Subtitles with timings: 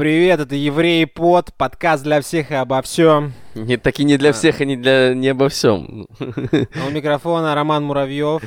[0.00, 3.34] Привет, это Еврей Под, подкаст для всех и обо всем.
[3.54, 6.06] Не, так и не для всех, и не, для, не обо всем.
[6.18, 8.42] А У микрофона Роман Муравьев,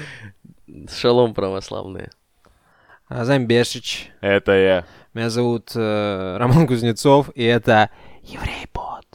[0.90, 2.10] Шалом православные.
[3.08, 4.10] Азам Бешич.
[4.20, 4.86] Это я.
[5.14, 7.92] Меня зовут э, Роман Кузнецов, и это
[8.24, 9.06] Еврей Под.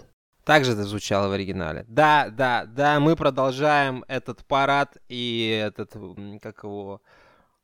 [0.45, 1.87] Так же это звучало в оригинале.
[1.89, 5.91] Да, да, да, мы продолжаем этот парад и этот,
[6.41, 7.03] как его,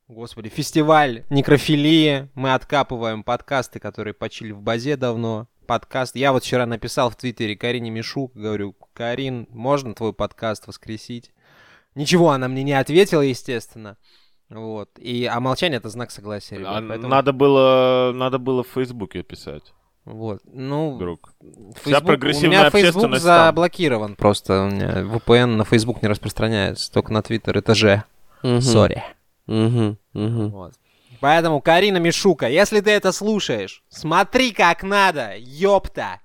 [0.07, 2.29] господи, фестиваль некрофилии.
[2.35, 5.47] Мы откапываем подкасты, которые почили в базе давно.
[5.67, 6.15] Подкаст.
[6.15, 11.31] Я вот вчера написал в Твиттере Карине Мишук, говорю, Карин, можно твой подкаст воскресить?
[11.95, 13.97] Ничего она мне не ответила, естественно.
[14.49, 14.89] Вот.
[14.99, 16.71] И, а молчание это знак согласия, ребят.
[16.75, 20.41] А поэтому- Надо было, надо было в Фейсбуке писать, Вот.
[20.45, 21.33] Ну, друг.
[21.83, 23.47] Facebook- у прогрессивная меня Facebook общественность там.
[23.47, 24.65] заблокирован просто.
[24.65, 27.57] У меня VPN на Facebook не распространяется, только на Twitter.
[27.57, 28.03] Это же.
[28.61, 29.03] Сори.
[29.47, 30.49] Мгм, мгм.
[30.49, 30.73] Вот.
[31.19, 36.19] Поэтому, Карина Мишука, если ты это слушаешь, смотри как надо, ёпта!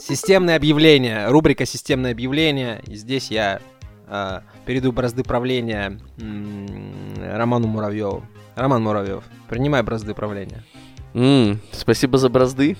[0.00, 2.82] Системное объявление, рубрика «Системное объявление».
[2.86, 3.60] И здесь я
[4.10, 5.98] а, перейду бразды правления
[7.18, 8.24] Роману Муравьеву.
[8.56, 10.62] Роман Муравьев, принимай бразды правления.
[11.14, 12.76] М, Спасибо за бразды.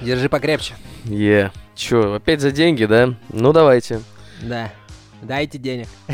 [0.00, 0.74] Держи покрепче.
[1.04, 1.50] Е.
[1.74, 3.14] Чё, опять за деньги, да?
[3.32, 4.00] Ну давайте.
[4.42, 4.70] Да.
[5.20, 5.88] Дайте денег.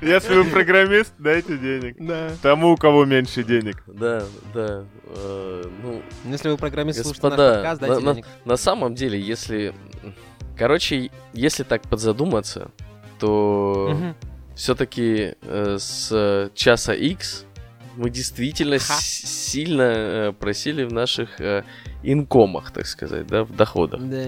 [0.00, 1.96] Если вы программист, дайте денег.
[1.98, 2.30] Да.
[2.42, 3.82] Тому, у кого меньше денег.
[3.88, 4.22] Да,
[4.54, 4.84] да.
[5.08, 8.26] э, Ну, Если вы программист, слушаете наш подкаст, дайте на- денег.
[8.44, 9.74] на самом деле, если...
[10.56, 12.70] Короче, если так подзадуматься,
[13.18, 14.14] то Мгм.
[14.54, 17.46] все-таки с часа X
[17.96, 21.64] мы действительно сильно э, просили в наших э,
[22.02, 24.00] инкомах, так сказать, да, в доходах.
[24.02, 24.24] Да.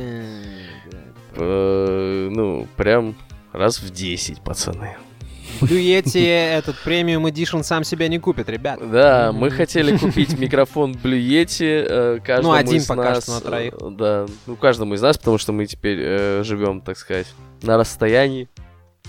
[1.34, 3.14] Э, ну, прям
[3.52, 4.96] раз в 10, пацаны.
[5.60, 8.80] Блюете этот премиум Edition сам себя не купит, ребят.
[8.90, 13.74] Да, мы хотели купить микрофон Yeti э, каждому Ну, один пока что на троих.
[13.80, 17.26] э, Да, ну, каждому из нас, потому что мы теперь э, живем, так сказать,
[17.62, 18.48] на расстоянии.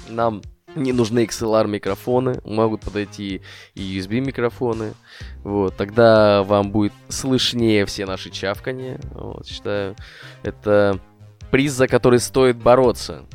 [0.07, 0.41] Нам
[0.75, 3.41] не нужны XLR микрофоны, могут подойти
[3.75, 4.93] и USB микрофоны.
[5.43, 8.99] Вот, тогда вам будет слышнее все наши чавканье.
[9.13, 9.95] Вот, считаю,
[10.43, 10.99] это
[11.51, 13.25] приз, за который стоит бороться.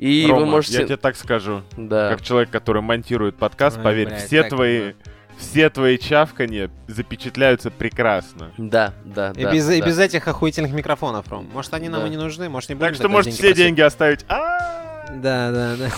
[0.00, 0.78] И Рома, вы можете...
[0.78, 2.08] я тебе так скажу, Да.
[2.10, 4.92] как человек, который монтирует подкаст, Ой, поверь, блядь, все твои,
[5.36, 8.50] все твои чавканья запечатляются прекрасно.
[8.56, 9.52] Да, да, И, да.
[9.52, 9.86] без, и да.
[9.86, 11.50] без этих охуительных микрофонов, Ром.
[11.52, 12.06] Может, они нам Да.
[12.06, 13.56] и не нужны, может, не будем Так что можете все просить.
[13.58, 14.24] деньги оставить.
[14.28, 15.90] А, Да, да, да.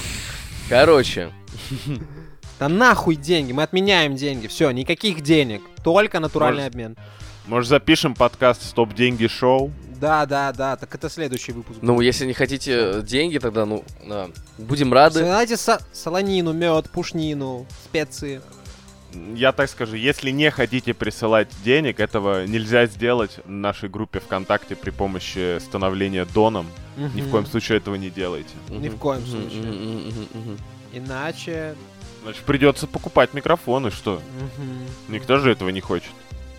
[0.68, 1.30] Короче,
[2.58, 4.46] Да нахуй деньги, мы отменяем деньги.
[4.48, 6.96] Все, никаких денег, только натуральный Может- обмен.
[7.46, 9.72] Может запишем подкаст «Стоп деньги шоу»?
[10.02, 11.78] Да, да, да, так это следующий выпуск.
[11.80, 15.20] Ну, если не хотите э, деньги, тогда, ну, а, будем рады.
[15.20, 18.42] Знаете, со- солонину, мед, пушнину, специи.
[19.36, 24.74] Я так скажу, если не хотите присылать денег, этого нельзя сделать в нашей группе ВКонтакте
[24.74, 26.66] при помощи становления доном.
[26.96, 28.54] Ни в коем случае этого не делайте.
[28.70, 30.12] Ни в коем случае.
[30.92, 31.76] Иначе...
[32.24, 34.20] Значит, придется покупать микрофоны, что?
[34.58, 35.14] мгм.
[35.14, 36.10] Никто же этого не хочет.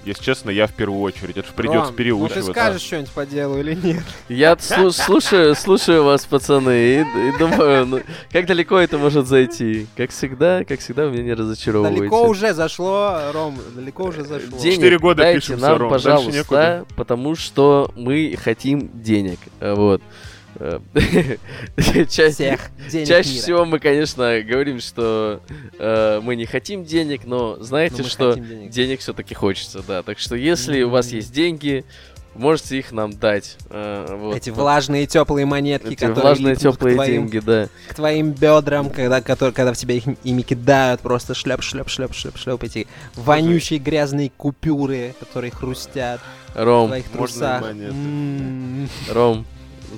[0.06, 1.38] Если честно, я в первую очередь.
[1.38, 2.40] Это же придется Ром, переучиваться.
[2.40, 4.03] Ну ты скажешь что-нибудь по делу или нет?
[4.28, 9.88] Я слу- слушаю, слушаю вас, пацаны, и, и думаю, ну, как далеко это может зайти.
[9.96, 12.00] Как всегда, как всегда, меня не разочаровываете.
[12.00, 14.58] Далеко уже зашло, Ром, далеко уже зашло.
[14.58, 19.40] Денег Четыре года дайте пишемся, нам, Ром, пожалуйста, потому что мы хотим денег.
[19.59, 20.02] Э, Вот.
[20.56, 20.80] Э,
[22.09, 22.58] Чаще
[22.97, 23.24] мира.
[23.24, 25.41] всего мы, конечно, говорим, что
[25.80, 28.69] э, мы не хотим денег, но знаете, Но мы что денег.
[28.69, 30.03] денег все-таки хочется, да.
[30.03, 31.86] Так что если у вас есть деньги,
[32.36, 33.58] можете их нам дать.
[33.69, 34.36] э, вот.
[34.38, 37.68] Эти влажные теплые монетки, Эти которые влажные теплые к твоим, деньги, да.
[37.90, 42.14] к твоим бедрам, когда, которые, когда в тебя их, ими кидают, просто шлеп, шлеп, шлеп,
[42.14, 46.22] шлеп, шлеп, эти вонючие грязные купюры, которые хрустят
[46.53, 47.61] в Ром, твоих можно и трусах.
[47.61, 47.94] монеты.
[47.94, 49.46] М, Ром,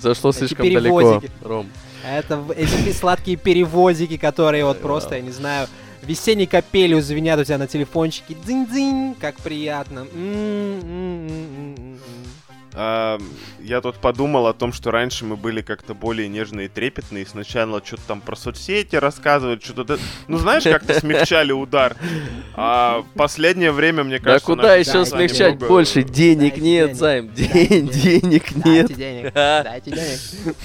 [0.02, 1.22] зашло Эти слишком далеко.
[1.42, 1.70] Ром.
[2.06, 5.68] Это эти сладкие перевозики, которые вот просто, я не знаю,
[6.04, 8.36] весенней капелью звенят у тебя на телефончике.
[8.36, 10.08] Дзынь-дзынь, как приятно.
[10.14, 12.00] М, м, м.
[12.78, 13.18] А,
[13.62, 17.24] я тут подумал о том, что раньше мы были как-то более нежные и трепетные.
[17.24, 19.84] и Сначала что-то там про соцсети рассказывать, что-то...
[19.96, 21.96] да- Ну, знаешь, как-то смягчали удар.
[22.56, 24.46] А последнее время, мне Да кажется...
[24.46, 26.04] куда наши еще смягчать немного- больше?
[26.04, 26.96] Денег Дайте нет.
[26.98, 27.34] Займ.
[27.34, 28.88] Денег нет.
[28.88, 30.56] Дайте денег, дайте денег.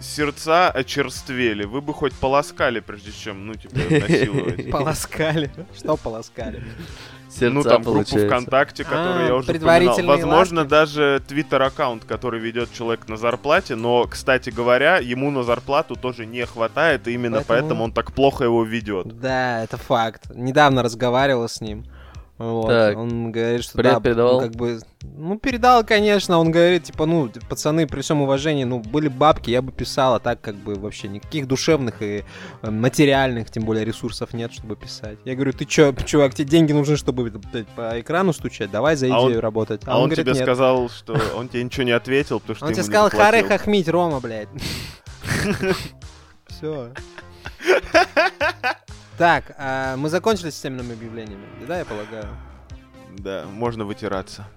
[0.00, 1.64] сердца очерствели.
[1.64, 4.70] Вы бы хоть полоскали, прежде чем, ну, типа, насиловать.
[4.70, 5.50] Полоскали.
[5.76, 6.62] Что полоскали?
[7.32, 8.26] Сердца, ну, там группу получается.
[8.28, 9.96] ВКонтакте, которую А, я уже упоминал.
[10.06, 10.70] Возможно, ласки.
[10.70, 16.44] даже твиттер-аккаунт, который ведет человек на зарплате, но, кстати говоря, ему на зарплату тоже не
[16.46, 19.18] хватает, и именно Поэтому- поэтому он так плохо его ведет.
[19.20, 20.30] Да, это факт.
[20.34, 21.84] Недавно разговаривала с ним.
[22.38, 22.68] Вот.
[22.68, 22.96] Так.
[22.96, 24.40] Он говорит, что Привет да, передавал?
[24.40, 26.38] как бы, ну передал, конечно.
[26.38, 30.18] Он говорит, типа, ну пацаны, при всем уважении, ну были бабки, я бы писал, а
[30.18, 32.24] так как бы вообще никаких душевных и
[32.62, 35.18] э, материальных, тем более ресурсов нет, чтобы писать.
[35.24, 38.70] Я говорю, ты чё, чувак, тебе деньги нужны, чтобы блядь, по экрану стучать?
[38.72, 39.82] Давай за А идею он- работать.
[39.84, 40.42] А он, говорит, тебе нет.
[40.42, 44.18] сказал, что он тебе ничего не ответил, потому что Он тебе сказал, харе хахмить, Рома,
[44.20, 44.48] блядь.
[46.48, 46.90] Все.
[49.22, 52.26] Так, а мы закончили с системными объявлениями, да, я полагаю?
[53.16, 54.48] Да, можно вытираться.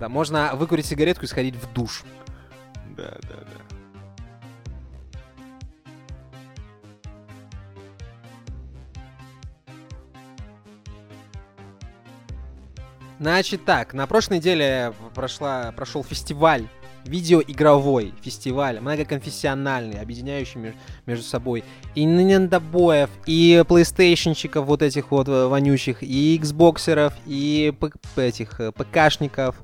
[0.00, 2.02] Да, можно выкурить сигаретку и сходить в душ.
[2.96, 3.60] Да, да, да.
[13.20, 16.66] Значит так, на прошлой неделе прошла, прошел фестиваль,
[17.04, 20.74] видеоигровой фестиваль, многоконфессиональный, объединяющий меж-
[21.06, 21.64] между собой
[21.94, 27.72] и нинтендобоев, и плейстейшнчиков вот этих вот э, вонючих, и xboxеров, и
[28.16, 29.56] этих э, ПКшников,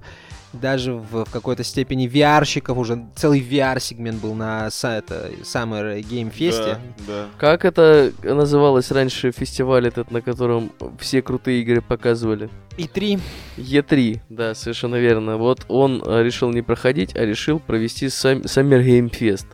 [0.53, 6.65] даже в, в какой-то степени VR-щиков, уже целый VR-сегмент был на это, Summer Game Fest.
[6.65, 7.27] Да, да.
[7.39, 12.49] Как это называлось раньше фестиваль этот, на котором все крутые игры показывали?
[12.77, 13.19] И три.
[13.57, 15.37] Е3, да, совершенно верно.
[15.37, 19.47] Вот он э, решил не проходить, а решил провести сам- Summer Game Fest,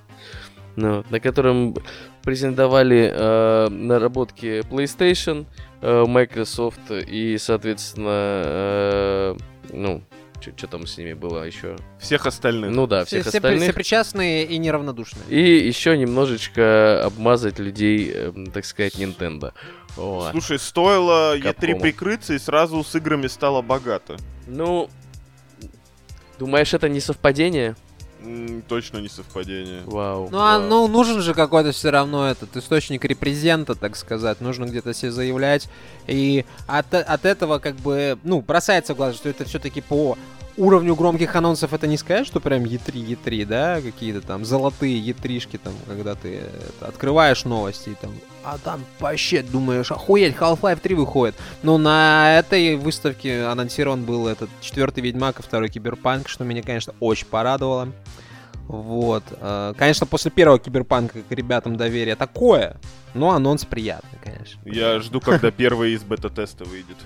[0.76, 1.74] ну, на котором
[2.22, 5.46] презентовали э, наработки PlayStation,
[5.80, 9.36] э, Microsoft и, соответственно, э,
[9.72, 10.02] ну,
[10.56, 11.76] что там с ними было еще?
[12.00, 12.70] Всех остальных.
[12.70, 13.62] Ну да, Все, всех все, остальных.
[13.62, 15.24] все причастные и неравнодушные.
[15.28, 19.52] И еще немножечко обмазать людей, эм, так сказать, Nintendo.
[19.96, 20.30] Вот.
[20.32, 21.80] Слушай, стоило Е3 Капкому.
[21.80, 24.16] прикрыться, и сразу с играми стало богато.
[24.46, 24.88] Ну,
[26.38, 27.76] думаешь, это не совпадение?
[28.68, 29.82] Точно не совпадение.
[29.84, 30.30] Вау.
[30.30, 34.40] Ну, а, ну, нужен же какой-то все равно этот источник репрезента, так сказать.
[34.40, 35.68] Нужно где-то себе заявлять.
[36.06, 40.16] И от, от этого, как бы, ну, бросается в глаза, что это все-таки по
[40.56, 45.58] уровню громких анонсов это не сказать, что прям E3, E3, да, какие-то там золотые E3-шки,
[45.62, 48.12] там, когда ты это, открываешь новости и там,
[48.44, 51.34] а там вообще думаешь, охуеть, Half-Life 3 выходит.
[51.62, 56.94] Но на этой выставке анонсирован был этот четвертый Ведьмак и второй Киберпанк, что меня, конечно,
[57.00, 57.88] очень порадовало.
[58.66, 59.24] Вот.
[59.30, 62.76] э, Конечно, после первого Киберпанка к ребятам доверие такое,
[63.12, 64.60] но анонс приятный, конечно.
[64.64, 66.96] Я жду, когда первый из бета-теста выйдет.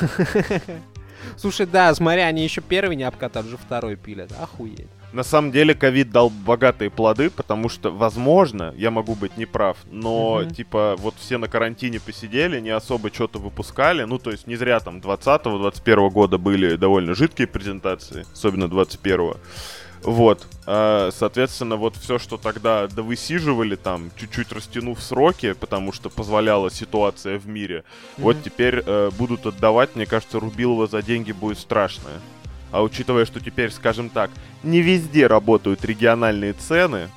[1.36, 4.32] Слушай, да, смотри, они еще первый не обкатали, уже второй пилят.
[4.40, 4.86] Охуеть.
[5.12, 10.40] На самом деле, ковид дал богатые плоды, потому что, возможно, я могу быть неправ, но,
[10.42, 10.50] Мгм.
[10.54, 14.80] типа, вот все на карантине посидели, не особо что-то выпускали, ну, то есть не зря
[14.80, 19.34] там 20-21 года были довольно жидкие презентации, особенно 21
[20.06, 26.70] Вот, а, соответственно, вот все, что тогда довысиживали там, чуть-чуть растянув сроки, потому что позволяла
[26.70, 27.82] ситуация в мире,
[28.16, 28.44] вот Мгм.
[28.44, 32.20] теперь э, будут отдавать, мне кажется, Рубилова за деньги будет страшное.
[32.70, 34.30] А учитывая, что теперь, скажем так,
[34.62, 37.08] не везде работают региональные цены,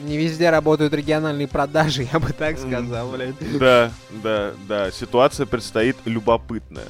[0.00, 3.58] Не везде работают региональные продажи, я бы так сказал, блядь.
[3.58, 3.90] да,
[4.22, 6.86] да, да, ситуация предстоит любопытная.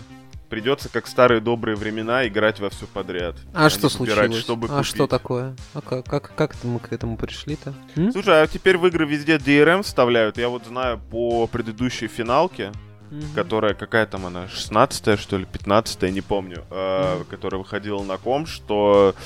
[0.55, 3.35] Придется, как старые добрые времена, играть во все подряд.
[3.53, 4.39] А не что выбирать, случилось?
[4.41, 4.87] чтобы а купить.
[4.87, 5.57] что такое?
[5.75, 7.75] А как, как, как мы к этому пришли-то?
[7.97, 8.13] М?
[8.13, 10.39] Слушай, а теперь в игры везде DRM вставляют.
[10.39, 12.71] Я вот знаю по предыдущей финалке,
[13.11, 13.35] Мгм.
[13.35, 17.25] которая какая там она, 16 что ли, 15 не помню, э, Мгм.
[17.25, 19.17] которая выходила на ком, что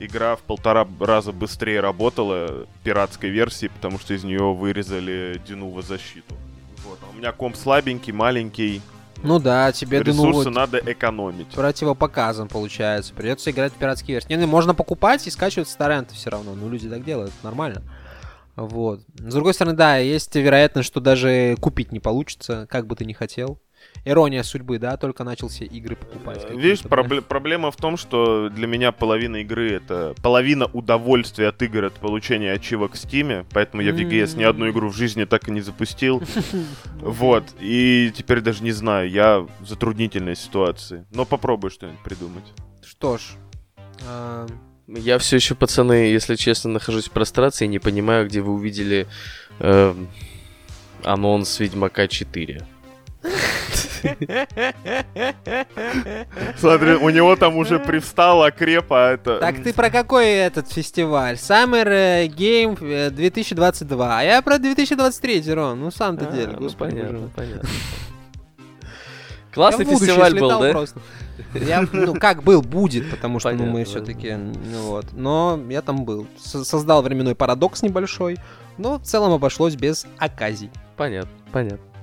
[0.00, 6.34] игра в полтора раза быстрее работала пиратской версии, потому что из нее вырезали Динува защиту.
[6.84, 6.98] Вот.
[7.00, 8.82] А у меня комп слабенький, маленький,
[9.24, 11.48] Ну да, тебе ну, ресурсы вот надо экономить.
[11.48, 13.14] противопоказан получается.
[13.14, 14.28] Придется играть в пиратские версии.
[14.28, 16.54] Не, ну, можно покупать и скачивать с торрента все равно.
[16.54, 17.82] Ну, люди так делают, нормально.
[18.54, 19.00] Вот.
[19.16, 23.14] С другой стороны, да, есть вероятность, что даже купить не получится, как бы ты ни
[23.14, 23.58] хотел.
[24.06, 26.44] Ирония судьбы, да, только начал все игры покупать.
[26.44, 26.88] Э, Видишь, да.
[26.90, 31.94] пробле- проблема в том, что для меня половина игры это половина удовольствия от игр от
[31.94, 35.50] получения ачивок в Стиме, поэтому я в EGS ни одну игру в жизни так и
[35.50, 36.22] не запустил.
[37.00, 41.06] Вот, и теперь даже не знаю, я в затруднительной ситуации.
[41.10, 42.44] Но попробуй что-нибудь придумать.
[42.84, 43.22] Что ж,
[44.06, 44.46] а,
[44.88, 49.06] Я все еще, пацаны, если честно, нахожусь в прострации и не понимаю, где вы увидели
[49.60, 50.08] эм,
[51.02, 52.66] анонс Ведьмака 4.
[56.56, 59.38] Смотри, у него там уже привстала крепа это...
[59.38, 61.36] Так ты про какой этот фестиваль?
[61.36, 64.18] Summer э, Game э, 2022.
[64.18, 65.80] А я про 2023, Рон.
[65.80, 66.90] Ну, сам-то А, деле, ну, господи.
[66.96, 67.68] понятно, понятно.
[69.52, 70.70] Классный фестиваль был, да?
[70.70, 71.00] просто.
[71.54, 75.06] Я, ну, как был, будет, потому что, ну, мы Понятно, все-таки, ну, вот.
[75.12, 76.26] Но я там был.
[76.36, 78.36] С- создал временной парадокс небольшой,
[78.78, 80.70] но в целом обошлось без оказий.
[80.96, 81.93] Понятно, понятно.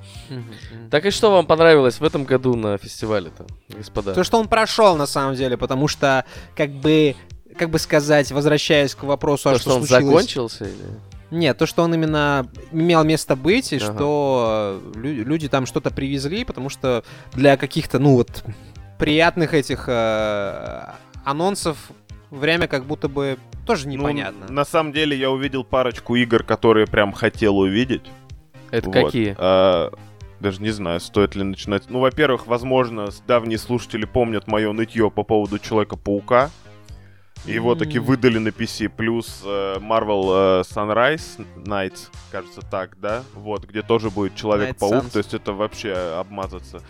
[0.89, 3.45] Так и что вам понравилось в этом году на фестивале-то,
[3.75, 4.13] господа?
[4.13, 7.15] То, что он прошел, на самом деле, потому что, как бы,
[7.57, 10.05] как бы сказать, возвращаясь к вопросу, а То, что, что он случилось...
[10.05, 10.75] закончился или?
[11.31, 13.85] Нет, то, что он именно имел место быть, и Ага.
[13.93, 18.43] что лю- люди там что-то привезли, потому что для каких-то, ну вот,
[18.99, 20.87] приятных этих э,
[21.23, 21.77] анонсов
[22.31, 24.47] время как будто бы тоже Ну, непонятно.
[24.49, 28.03] на самом деле я увидел парочку игр, которые прям хотел увидеть.
[28.69, 28.93] Это Вот.
[29.05, 29.35] какие?
[29.37, 29.91] А,
[30.41, 31.83] даже не знаю, стоит ли начинать.
[31.89, 36.49] Ну, во-первых, возможно, давние слушатели помнят мое нытье по поводу Человека-паука.
[37.45, 38.03] Его таки М.
[38.03, 43.23] выдали на PC, плюс э, Marvel э, Sunrise Nights, кажется так, да?
[43.33, 46.81] Вот, где тоже будет Человек-паук, то есть это вообще обмазаться.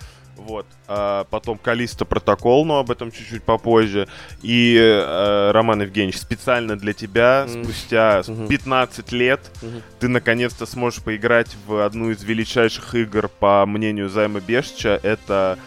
[0.48, 0.65] Вот.
[0.88, 4.07] А потом Калиста Протокол, но об этом чуть-чуть попозже.
[4.41, 7.63] И э, Роман Евгеньевич, специально для тебя, М.
[7.63, 8.48] спустя Мгм.
[8.48, 9.81] 15 лет, Мгм.
[10.00, 15.00] ты наконец-то сможешь поиграть в одну из величайших игр, по мнению Займа Бешча.
[15.03, 15.57] Это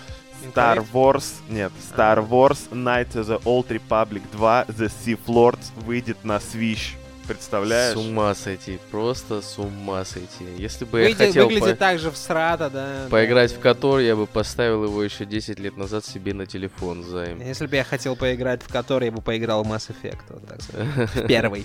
[0.54, 0.84] Star?
[0.92, 6.36] Wars, нет, Star Wars Knights of the Old Republic 2 The Sea Lords выйдет на
[6.36, 6.96] Switch.
[7.26, 7.94] Представляешь?
[7.94, 10.44] С ума сойти, просто с ума сойти.
[10.58, 13.06] Если бы я Выйдет- хотел выглядит по- так же в срата, да.
[13.10, 17.02] поиграть да, в который, я бы поставил его еще 10 лет назад себе на телефон
[17.02, 17.40] займ.
[17.40, 20.60] Если бы я хотел поиграть в который, я бы поиграл в Mass Effect, вот так
[20.62, 21.10] сказать.
[21.14, 21.64] В первый.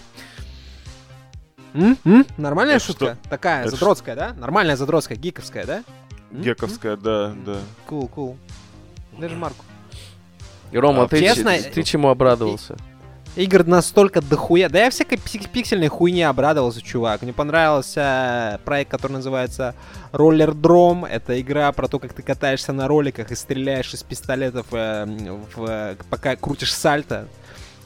[2.38, 3.18] Нормальная шутка?
[3.30, 4.34] Такая, задротская, да?
[4.34, 5.84] Нормальная задротская, гиковская, да?
[6.32, 7.60] Гековская, да, да.
[7.86, 8.38] Кул, кул.
[9.18, 9.66] Даже марку.
[10.72, 12.78] Рома, А, ты, честно, ты чему обрадовался?
[13.36, 14.70] Игр настолько дохуя.
[14.70, 17.22] Да я всякой пик- пиксельной хуйне обрадовался, чувак.
[17.22, 19.76] Мне понравился проект, который называется
[20.12, 21.08] Roller Drome.
[21.08, 25.06] Это игра про то, как ты катаешься на роликах и стреляешь из пистолетов, э,
[25.56, 27.28] в, э, пока крутишь сальто.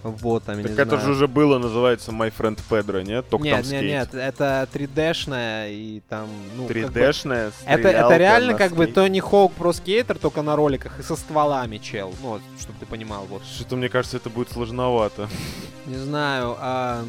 [0.04, 1.06] Вот, там, я Так не это знаю.
[1.06, 3.26] же уже было, называется My Friend Pedro, нет?
[3.30, 8.18] Только Нет, там нет, нет, это 3D-шная и там, ну, как бы- 3D-шная Это, это
[8.18, 8.88] реально как бы.
[8.88, 12.14] Тони Хоук про скейтер, только на роликах и со стволами, чел.
[12.22, 13.44] Ну, вот, чтобы ты понимал, вот.
[13.46, 15.30] Что-то мне кажется, это будет сложновато.
[15.86, 17.06] Не знаю, ам,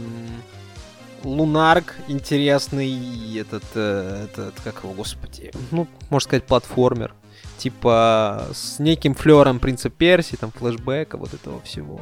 [1.24, 7.14] Лунарк интересный, этот, э, этот, как его, господи, ну, можно сказать, платформер.
[7.58, 12.00] Типа с неким флером Принца Перси, там, флешбека, вот этого всего.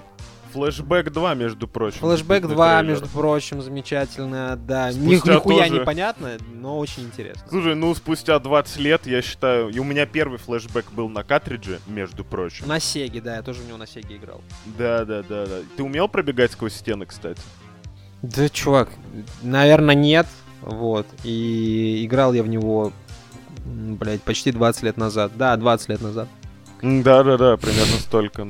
[0.53, 1.99] Флэшбэк 2, между прочим.
[2.01, 2.91] Флэшбэк дебютный 2, трейлер.
[2.91, 4.93] между прочим, замечательно, да.
[4.93, 7.43] Спустя нихуя тоже- непонятно, но очень интересно.
[7.49, 11.81] Слушай, ну спустя 20 лет, я считаю, и у меня первый флешбэк был на картридже,
[11.87, 12.67] между прочим.
[12.69, 14.41] На Сеге, да, я тоже в него на Сеге играл.
[14.79, 15.59] Да, да, да, да.
[15.77, 17.41] Ты умел пробегать сквозь стены, кстати?
[18.23, 18.89] Да, чувак,
[19.43, 20.27] наверное, нет.
[20.61, 21.07] Вот.
[21.25, 22.93] И играл я в него,
[23.65, 25.33] блядь, почти 20 лет назад.
[25.37, 26.29] Да, 20 лет назад.
[26.83, 28.47] Да, да, да, примерно столько.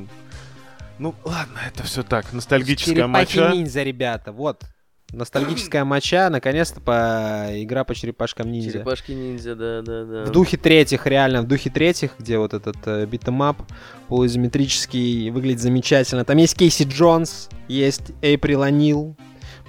[1.02, 2.32] Ну, ладно, это все так.
[2.32, 3.52] Ностальгическая Черепахи моча.
[3.52, 4.62] ниндзя, ребята, вот.
[5.10, 8.74] Ностальгическая моча, наконец-то по игра по черепашкам ниндзя.
[8.74, 10.24] Черепашки ниндзя, да, да, да.
[10.26, 13.56] В духе третьих, реально, в духе третьих, где вот этот э, beat 'em up
[14.06, 16.24] полуизометрический, выглядит замечательно.
[16.24, 19.16] Там есть Кейси Джонс, есть Эйприл О'Нил.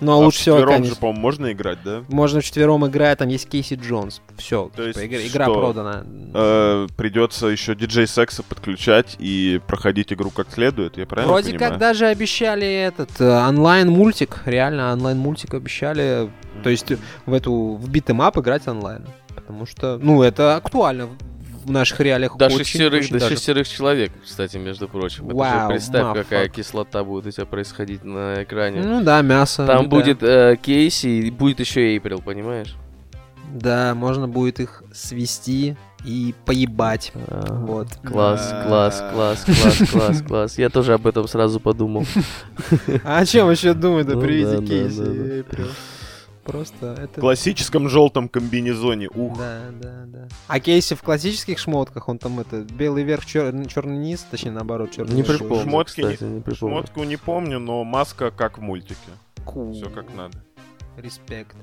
[0.02, 2.04] Но А лучше всего, вчетвером конечно, же, по-моему, можно играть, да?
[2.10, 4.22] можно вчетвером играть, там есть Кейси Джонс.
[4.38, 5.54] Все, То есть игра, игра что?
[5.60, 6.04] продана.
[6.34, 11.72] Э, придется еще диджей секса подключать и проходить игру как следует, я правильно Вроде понимаю?
[11.72, 16.30] как даже обещали этот э, онлайн-мультик, реально онлайн-мультик обещали,
[16.64, 16.92] то есть
[17.26, 19.06] в эту, в beat 'em up играть онлайн.
[19.36, 21.10] Потому что, ну, это актуально
[21.64, 22.36] в- наших реалиях.
[22.38, 23.36] До очень- шестерых, очень до даже.
[23.36, 25.28] шестерых человек, кстати, между прочим.
[25.28, 26.24] Это Вау, же представь, мафак.
[26.24, 28.82] какая кислота будет у тебя происходить на экране.
[28.82, 29.66] Ну да, мясо.
[29.66, 29.90] Там да.
[29.90, 32.76] будет э, Кейси и будет еще Эйприл, понимаешь?
[33.54, 37.12] Да, можно будет их свести и поебать.
[37.28, 37.54] Ага.
[37.66, 37.88] Вот.
[38.04, 38.64] Класс, Да.
[38.64, 40.58] класс, класс, класс, класс, класс.
[40.58, 42.06] Я тоже об этом сразу подумал.
[43.04, 45.46] А о чем еще думать-то Ну при виде да, да, Кейси
[46.44, 47.20] Просто это...
[47.20, 49.08] В классическом желтом комбинезоне.
[49.10, 49.38] Ух.
[49.38, 50.28] Да, да, да.
[50.48, 54.92] А Кейси в классических шмотках, он там это белый верх, чер- черный низ, точнее наоборот,
[54.92, 55.28] черный Не низ.
[55.28, 56.76] припомню, Шмотки не- кстати, не припомню.
[56.78, 58.98] Шмотку не помню, но маска как в мультике.
[59.46, 59.74] Cool.
[59.74, 60.38] Все как надо.
[60.98, 61.56] Респект.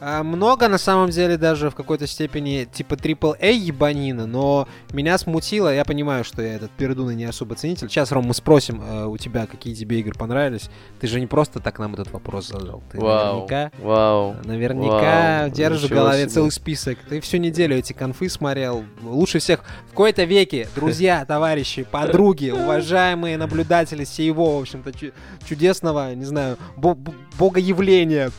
[0.00, 5.72] А, много, на самом деле, даже в какой-то степени типа AAA ебанина, но меня смутило,
[5.72, 7.88] я понимаю, что я этот пердун и не особо ценитель.
[7.88, 10.70] Сейчас, Ром, мы спросим э, у тебя, какие тебе игры понравились.
[11.00, 12.82] Ты же не просто так нам этот вопрос задал.
[12.90, 14.36] Ты Вау, наверняка, вау.
[14.44, 16.30] наверняка Вау, держишь в голове себе.
[16.30, 16.98] целый список.
[17.08, 18.84] Ты всю неделю эти конфы смотрел.
[19.02, 25.12] Лучше всех в какой-то веке, друзья, товарищи, подруги, уважаемые наблюдатели сего, в общем-то, чу-
[25.48, 28.30] чудесного, не знаю, бо- б- богоявления.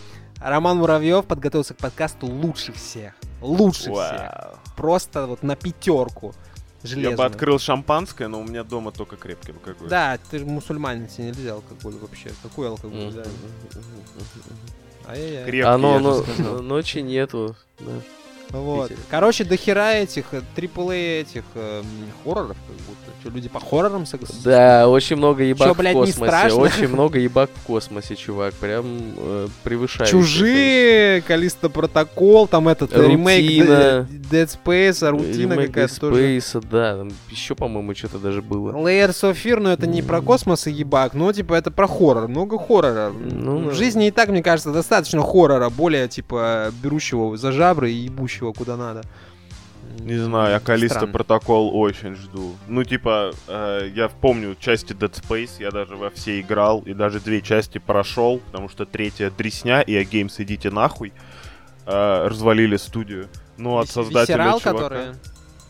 [0.43, 3.13] Роман Муравьев подготовился к подкасту лучше всех.
[3.41, 3.93] Лучше всех.
[3.93, 4.57] Вау.
[4.75, 6.33] Просто вот на пятерку.
[6.83, 7.17] Я Железную.
[7.17, 9.87] бы открыл шампанское, но у меня дома только крепкий алкоголь.
[9.87, 12.29] Да, ты же мусульманин, тебе нельзя алкоголь вообще.
[12.43, 13.09] Какой алкоголь Мгм.
[13.09, 13.27] взяли?
[15.07, 15.45] Ай-яй-яй.
[15.45, 16.61] Крепкий, А, ну, я же ну, сказал.
[16.61, 17.55] ночи нету.
[17.79, 17.91] да.
[18.51, 18.89] Вот.
[18.89, 19.05] Питере.
[19.09, 21.85] Короче, до хера этих э, AAA этих э, м,
[22.23, 22.99] хорроров, как будто.
[23.21, 24.35] Что, люди по хоррорам согласны?
[24.43, 26.27] Да, очень много ебак Чё, в блядь, не космосе.
[26.31, 26.59] страшно?
[26.59, 28.53] Очень много ебак в космосе, чувак.
[28.55, 28.85] Прям
[29.17, 30.11] э, превышает.
[30.11, 34.07] Чужие, Калиста Протокол, там этот э, ремейк Рутина.
[34.09, 36.21] Д- Dead Space, а рутина Ремейк какая-то Dead тоже.
[36.37, 36.97] Space, да.
[36.97, 38.71] Там еще, по-моему, что-то даже было.
[38.71, 42.27] Layers of Fear, но это не про космос и ебак, но типа это про хоррор,
[42.27, 43.11] много хоррора.
[43.11, 43.71] Ну, в да.
[43.71, 48.77] жизни и так, мне кажется, достаточно хоррора, более типа берущего за жабры и ебущего куда
[48.77, 49.03] надо.
[49.99, 52.55] Не знаю, я Калиста протокол очень жду.
[52.67, 57.19] Ну, типа, э, я помню части Dead Space, я даже во все играл, и даже
[57.19, 61.13] две части прошел, потому что третья дресня, и а Games идите нахуй.
[61.85, 63.27] Э, развалили студию.
[63.57, 64.71] Ну, от создателя Visceral, чувака.
[64.71, 65.15] которые...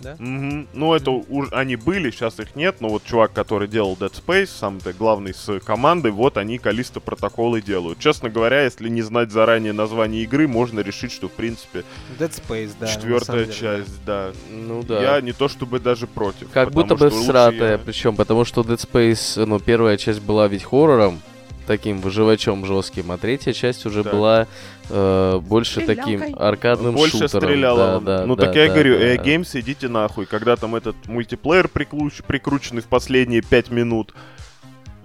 [0.03, 0.15] Да?
[0.19, 0.67] Мгм.
[0.73, 4.47] Ну, это уж они были, сейчас их нет, но вот чувак, который делал Dead Space,
[4.47, 7.99] самый главный с командой, вот они Калиста протоколы делают.
[7.99, 11.83] Честно говоря, если не знать заранее название игры, можно решить, что, в принципе,
[12.19, 12.87] Dead Space, да.
[12.87, 14.31] четвертая деле, часть, да.
[14.51, 15.01] Ну да.
[15.01, 16.49] Я не то чтобы даже против.
[16.51, 20.63] Как будто бы всратая, я- причем, потому что Dead Space, ну, первая часть была ведь
[20.63, 21.21] хоррором,
[21.65, 24.11] таким выживачом жестким, а третья часть уже Да.
[24.11, 24.47] была
[24.89, 26.17] э, больше Стрелялкой.
[26.17, 27.43] таким аркадным Больше шутером.
[27.43, 29.05] стреляла Да, да, ну да, так я и да, говорю, да.
[29.05, 30.25] э, Games, идите нахуй.
[30.25, 34.13] Когда там этот мультиплеер приключ- прикрученный в последние пять минут.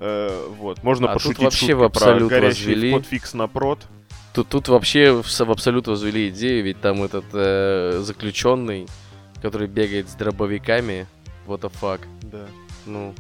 [0.01, 2.93] э, вот, можно А тут пошутить вообще в абсолют про горящий возвели.
[2.93, 3.81] подфикс на прод.
[4.33, 8.87] Тут, тут вообще в, в абсолют возвели идею, ведь там этот э, заключенный,
[9.43, 11.07] который бегает с дробовиками,
[11.47, 12.47] what the fuck, Да.
[12.87, 13.13] ну,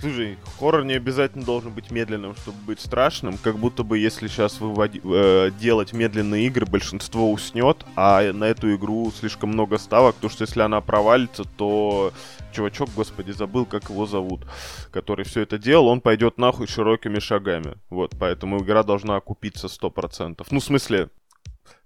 [0.00, 3.38] Слушай, хоррор не обязательно должен быть медленным, чтобы быть страшным.
[3.38, 8.74] Как будто бы если сейчас выводи- э, делать медленные игры, большинство уснет, а на эту
[8.74, 12.12] игру слишком много ставок, потому что если она провалится, то
[12.52, 14.42] чувачок, господи, забыл, как его зовут,
[14.90, 17.74] который все это делал, он пойдет нахуй широкими шагами.
[17.90, 20.46] Вот, поэтому игра должна окупиться 100%.
[20.50, 21.08] Ну, в смысле,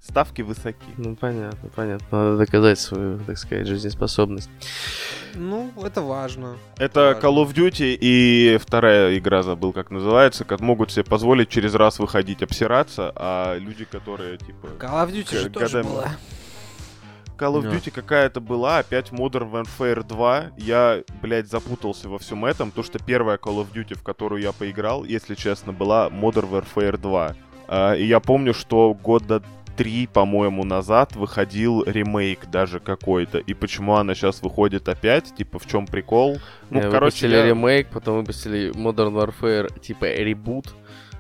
[0.01, 0.87] ставки высоки.
[0.97, 4.51] ну понятно, понятно, надо доказать свою, так сказать, жизнеспособность.
[5.35, 6.57] Ну, это важно.
[6.79, 7.27] Это Важно.
[7.27, 11.99] Call of Duty и вторая игра, забыл как называется, как могут себе позволить через раз
[11.99, 14.69] выходить обсираться, а люди, которые, типа...
[14.79, 16.09] Call of Duty же тоже была.
[17.39, 17.71] Call of.
[17.71, 20.53] Duty какая-то была, опять Modern Warfare 2.
[20.57, 24.53] Я, блядь, запутался во всем этом, то что первая Call of Duty, в которую я
[24.53, 27.37] поиграл, если честно, была Modern Warfare 2.
[27.69, 29.43] А, и я помню, что года
[29.79, 33.39] три, по-моему, назад выходил ремейк даже какой-то.
[33.39, 35.35] И почему она сейчас выходит опять?
[35.37, 36.39] Типа, в чем прикол?
[36.71, 40.75] Ну, Э, короче, выпустили я- ремейк, потом выпустили Modern Warfare, типа ребут,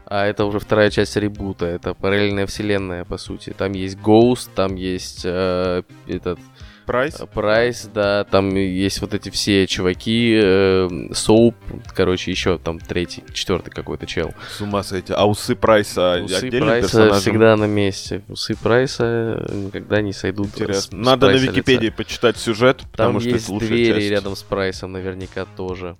[0.06, 3.54] а это уже вторая часть ребута, это параллельная вселенная, по сути.
[3.56, 6.40] Там есть Ghost, там есть э, этот
[6.88, 7.20] Прайс?
[7.20, 11.55] э, Прайс, да, там есть вот эти все чуваки, э, Соуп,
[11.94, 14.35] короче, еще там третий, четвертый какой-то чел.
[14.51, 15.12] С ума сойти.
[15.12, 17.20] А усы Прайса Усы Прайса персонажем?
[17.20, 18.22] всегда на месте.
[18.29, 20.48] Усы Прайса никогда не сойдут.
[20.48, 20.81] с- Интересно.
[21.05, 21.53] с Надо на Прайса лица.
[21.53, 24.11] Википедии почитать сюжет, Там потому что есть это лучшая двери часть.
[24.11, 25.96] рядом с Прайсом наверняка тоже.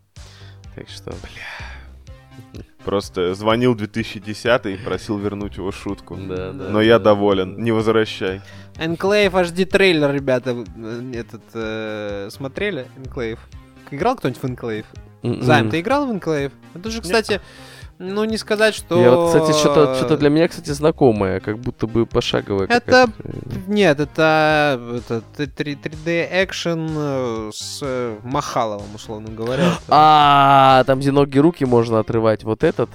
[0.75, 1.15] Так что...
[2.85, 6.17] Просто звонил 2010 и просил вернуть его шутку.
[6.17, 6.69] Да, да.
[6.71, 7.63] Но я доволен.
[7.63, 8.41] Не возвращай.
[8.77, 12.87] Enclave HD трейлер, ребята, э, этот э, смотрели?
[12.97, 13.39] Enclave.
[13.91, 14.85] Играл кто-нибудь в Enclave?
[15.23, 15.43] М-м.
[15.43, 16.53] Займ, ты играл в Enclave?
[16.75, 17.41] Это же, кстати,
[17.99, 19.01] ну не сказать, что...
[19.01, 22.67] Я вот, кстати, что-то что для меня, кстати, знакомое, как будто бы пошаговое.
[22.67, 23.13] Это- какая-то.
[23.67, 29.73] Нет, это, это 3D экшен э, с э, Махаловым, условно говоря.
[29.89, 32.91] А, там, где ноги руки можно отрывать, вот этот?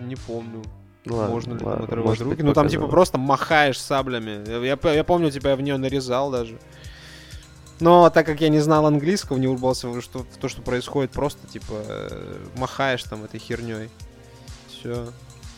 [0.00, 0.62] Не помню,
[1.06, 2.42] Ладно, можно ли там ладно, отрывать может руки.
[2.42, 4.48] Ну там типа просто махаешь саблями.
[4.48, 6.58] Я, я- я помню, тебя в нее нарезал даже.
[7.80, 11.12] Но так как я не знал английского, не урбался в, что, в то, что происходит,
[11.12, 13.88] просто типа э, махаешь там этой херней.
[14.78, 15.12] Все.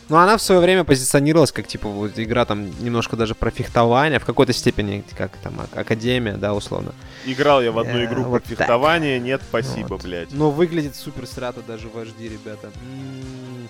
[0.09, 4.19] Ну, она в свое время позиционировалась как, типа, вот игра там немножко даже про фехтование,
[4.19, 6.91] в какой-то степени, как там, а- академия, да, условно.
[7.25, 8.57] Играл я в одну Э, игру вот про так.
[8.59, 10.03] фехтование, нет, спасибо, Вот.
[10.03, 10.33] блядь.
[10.33, 12.71] Но выглядит супер срато даже в HD, ребята.
[12.83, 13.67] М,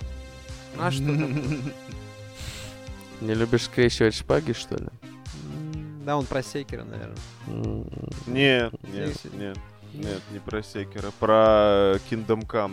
[0.78, 1.32] А что там?
[3.20, 4.86] Не любишь скрещивать шпаги, что ли?
[5.02, 7.16] М, Да, он про секера, наверное.
[7.46, 7.84] М,
[8.26, 9.56] Нет, нет, нет.
[9.94, 12.72] Нет, не про Секера, про Kingdom Come.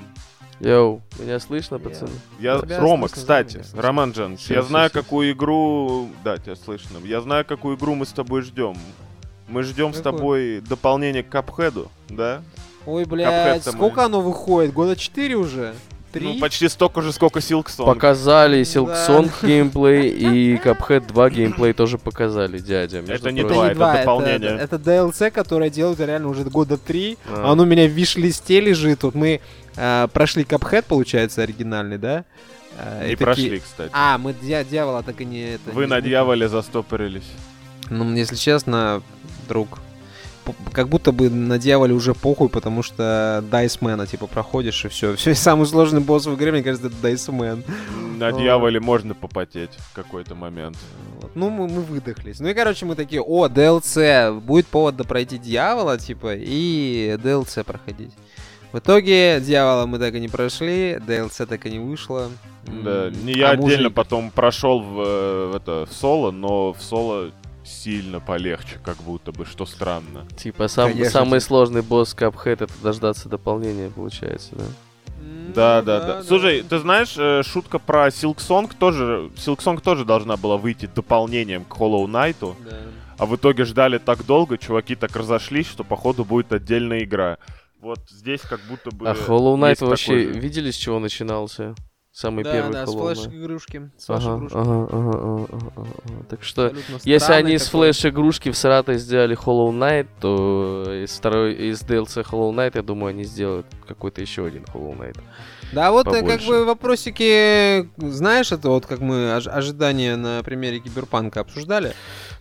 [0.60, 2.12] Йоу, меня слышно, пацаны?
[2.40, 3.64] Я, Тебя Рома, слышно, кстати.
[3.74, 5.02] Роман Джан, я знаю, всё.
[5.02, 6.10] какую игру...
[6.24, 6.98] Да, тебя слышно.
[7.06, 8.76] Я знаю, какую игру мы с тобой ждем.
[9.48, 12.42] Мы ждем с тобой дополнение к Капхеду, да?
[12.86, 14.74] Ой, блядь, сколько мы- оно выходит?
[14.74, 15.74] Года 4 уже?
[16.12, 16.26] Три?
[16.26, 17.86] Ну, почти столько же, сколько Silksong.
[17.86, 18.70] Показали Да.
[18.70, 23.02] Silksong геймплей и Cuphead 2 геймплей тоже показали, дядя.
[23.02, 23.54] между Это не это прочим.
[23.54, 24.58] два, не это два, это, дополнение.
[24.60, 27.18] это DLC, которое делают реально уже года три.
[27.32, 27.52] А.
[27.52, 29.04] Оно у меня в виш-листе лежит.
[29.04, 29.40] Вот мы
[29.80, 32.26] э, прошли Cuphead, получается, оригинальный, да?
[32.78, 33.90] Э, Не и такие- прошли, кстати.
[33.94, 35.54] А, мы дья- дьявола так и не...
[35.56, 37.30] Это, Вы не на дьяволе застопорились.
[37.90, 39.02] Ну, если честно,
[39.48, 39.80] друг,
[40.72, 45.16] как будто бы на дьяволе уже похуй, потому что Дайсмена, типа, проходишь и все.
[45.18, 47.64] Все, самый сложный босс в игре, мне кажется, это Дайсмен.
[48.18, 50.78] На дьяволе можно попотеть в какой-то момент.
[51.22, 51.32] Вот.
[51.36, 52.40] Ну, мы, мы выдохлись.
[52.40, 58.12] Ну и, короче, мы такие, о, DLC, будет повод пройти дьявола, типа, и DLC проходить.
[58.72, 62.30] В итоге дьявола мы так и не прошли, DLC так и не вышло.
[62.66, 66.74] Да, не я а отдельно мужик- потом прошел в, э, в это в соло, но
[66.74, 67.32] в соло
[67.66, 70.28] сильно полегче, как будто бы, что странно.
[70.38, 71.48] Типа сам, Конечно, самый типа.
[71.48, 74.64] сложный босс Cuphead это дождаться дополнения, получается, да?
[75.56, 76.24] Да, ну да, да.
[76.24, 81.76] Слушай, ты знаешь, э, шутка про Silksong тоже, Silksong тоже должна была выйти дополнением к
[81.76, 82.78] Hollow Knight, Да.
[83.18, 87.40] а в итоге ждали так долго, чуваки так разошлись, что походу будет отдельная игра.
[87.80, 89.08] Вот здесь как будто бы...
[89.10, 90.40] А Hollow Knight вообще же.
[90.40, 91.76] видели, с чего начинался?
[92.12, 93.16] Самый Да, первый да, с Hollow Knight.
[93.16, 93.92] флеш-игрушки.
[93.98, 94.58] С Ага, флеш-игрушки.
[94.58, 96.26] ага, ага, ага, ага, ага.
[96.30, 101.54] Так что, Абсолютно если они из флеш-игрушки в Саратове сделали Hollow Knight, то из второй,
[101.54, 105.18] из DLC Hollow Knight, я думаю, они сделают какой-то еще один Hollow Knight.
[105.72, 106.48] Да, вот э, как побольше.
[106.48, 111.94] бы вопросики, знаешь, это вот как мы ож- ожидания на примере Киберпанка обсуждали.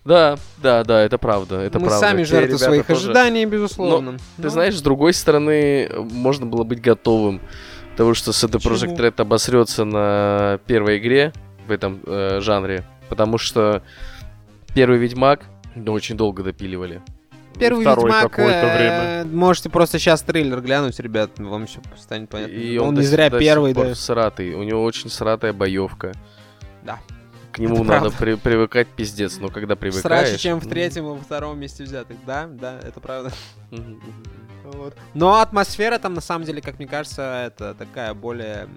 [0.04, 2.06] Да, да, да, это правда, это мы правда.
[2.06, 4.12] сами Те жертвы своих тоже- ожиданий, безусловно.
[4.36, 7.40] Ты Ну, знаешь, с другой стороны, можно было быть готовым
[7.96, 8.58] того, что CD?
[8.58, 11.32] Projekt Red обосрется на первой игре
[11.66, 13.82] в этом э, жанре, потому что
[14.74, 15.42] первый Ведьмак
[15.74, 17.02] ну, очень долго допиливали.
[17.58, 22.52] Первый Второй Ведьмак, какое-то э, можете просто сейчас трейлер глянуть, ребят, вам все станет понятно.
[22.52, 23.94] И он, он, не до зря до первый, да.
[23.94, 24.54] всратый.
[24.54, 26.12] У него очень сратая боевка.
[26.82, 27.00] Да.
[27.52, 30.28] К нему Это надо при- привыкать пиздец, но когда привыкаешь...
[30.28, 32.16] Сраче, чем в третьем и во втором месте взятых.
[32.24, 33.32] Да, да, это правда.
[34.64, 34.94] Вот.
[35.14, 38.68] Но атмосфера там, на самом деле, как мне кажется, это такая более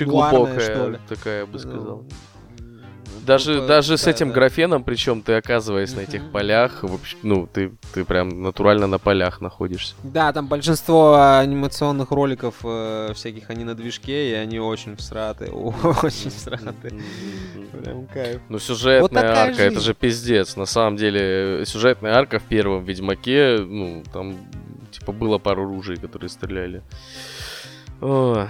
[0.00, 0.98] нуарная, что ли.
[1.08, 2.04] такая, я бы сказал.
[3.24, 4.34] Даже, тупо, даже с да, этим да.
[4.34, 6.84] графеном, причем ты оказываясь на этих полях,
[7.22, 9.94] ну, ты, ты прям натурально на полях находишься.
[10.02, 15.50] Да, там большинство анимационных роликов э, всяких, они на движке, и они очень всраты,
[16.02, 17.02] очень всраты.
[17.82, 18.40] Прям кайф.
[18.48, 20.56] Ну, сюжетная Вот арка, это же пиздец.
[20.56, 24.36] На самом деле, сюжетная арка в первом Ведьмаке, ну, там,
[24.90, 26.82] типа, было пару ружей, которые стреляли.
[28.00, 28.48] О,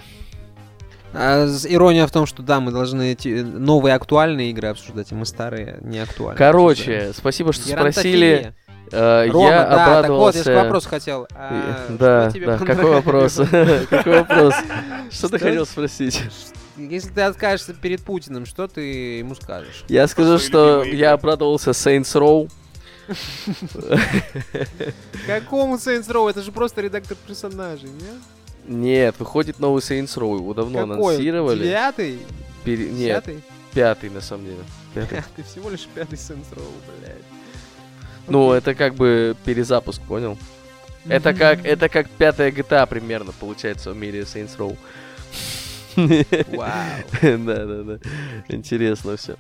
[1.12, 5.26] А, ирония в том, что да, мы должны эти новые актуальные игры обсуждать, а мы
[5.26, 6.38] старые не актуальные.
[6.38, 8.54] Короче, спасибо, что спросили.
[8.90, 10.54] Э, Рома, я да, так вот, я обрадовался...
[10.54, 11.28] вопрос хотел.
[11.34, 13.34] А, Да, да, какой вопрос?
[13.90, 14.54] Какой вопрос?
[15.10, 16.22] Что ты хотел спросить?
[16.76, 19.84] Если ты откажешься перед Путиным, что ты ему скажешь?
[19.88, 22.48] Я скажу, что я обрадовался Saints Row.
[25.26, 26.30] Какому Saints Row?
[26.30, 28.22] Это же просто редактор персонажей, нет?
[28.68, 30.36] Нет, выходит новый Saints Row.
[30.36, 31.14] Его давно Какой?
[31.14, 31.64] анонсировали.
[31.64, 32.18] Девятый?
[32.64, 33.40] Пере- Нет, Десятый?
[33.72, 34.58] пятый на самом деле.
[34.94, 35.16] Пятый.
[35.36, 37.16] Пятый, всего лишь пятый Saints Row, блядь.
[38.28, 38.58] Ну, Окей.
[38.58, 40.36] это как бы перезапуск, понял?
[41.08, 44.76] Это как, это как пятая GTA примерно получается в мире Saints Row.
[45.96, 46.68] Вау.
[47.22, 47.98] Да, да, да.
[48.48, 49.36] Интересно все.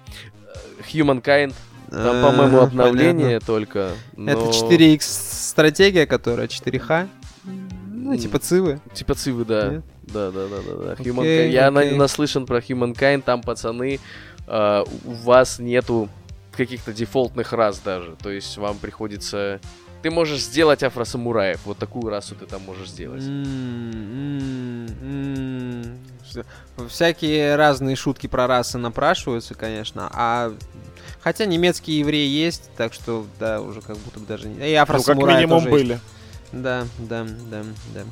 [0.92, 1.52] Humankind,
[1.90, 3.92] там, по-моему, обновление только.
[4.16, 7.08] Это но- 4X стратегия, которая 4Х.
[8.08, 8.80] Ну, типа Цивы.
[8.94, 9.68] Типа Цивы, да.
[9.68, 9.84] Нет?
[10.02, 10.94] Да, да, да, да, да.
[10.94, 11.48] Humankind.
[11.50, 11.96] Я окей.
[11.96, 14.00] наслышан про Humankind, там, пацаны,
[14.46, 16.08] а, у вас нету
[16.52, 18.16] каких-то дефолтных рас даже.
[18.22, 19.60] То есть вам приходится...
[20.02, 21.60] Ты можешь сделать афросамураев.
[21.66, 23.22] Вот такую расу ты там можешь сделать.
[23.22, 24.86] М.
[26.24, 26.44] Всё.
[26.88, 30.08] Всякие разные шутки про расы напрашиваются, конечно.
[30.12, 30.52] А
[31.20, 34.54] хотя немецкий еврей есть, так что да, уже как будто бы даже не.
[34.54, 36.00] И Ну, как афросамураи минимум тоже есть.
[36.52, 38.04] Да, да, да, да.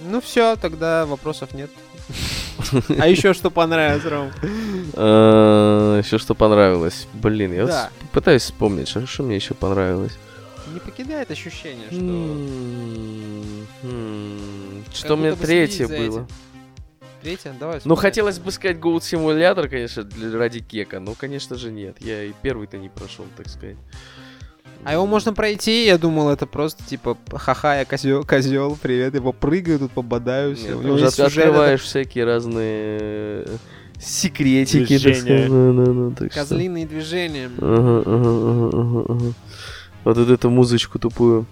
[0.00, 1.70] Ну все, тогда вопросов нет.
[2.98, 4.30] А еще что понравилось, Ром?
[6.02, 7.06] Еще что понравилось?
[7.14, 10.16] Блин, я пытаюсь вспомнить, что что мне еще понравилось.
[10.72, 11.98] Не покидает ощущение, что...
[11.98, 15.96] М, м, Как Что мне третье было?
[15.98, 16.28] этим.
[17.22, 17.54] Третья?
[17.58, 17.80] Давай.
[17.84, 20.06] Ну, хотелось бы сказать Goat Simulator, конечно,
[20.38, 21.00] ради кека.
[21.00, 21.96] Но, конечно же, нет.
[22.00, 23.76] Я и первый-то не прошел, так сказать.
[24.84, 29.20] А его можно пройти, я думал, это просто типа, ха-ха, я козел, козел, привет, я
[29.20, 30.74] попрыгаю, тут пободаю, все.
[30.74, 33.56] Нет, ты уже сюжет, открываешь всякие разные э,
[34.00, 35.20] секретики, так Движения.
[35.20, 35.48] сказать.
[35.48, 37.50] Ну, ну, ну, так что- козлиные движения.
[37.58, 39.32] Ага, ага, ага, ага.
[40.04, 41.44] Вот эту музычку тупую.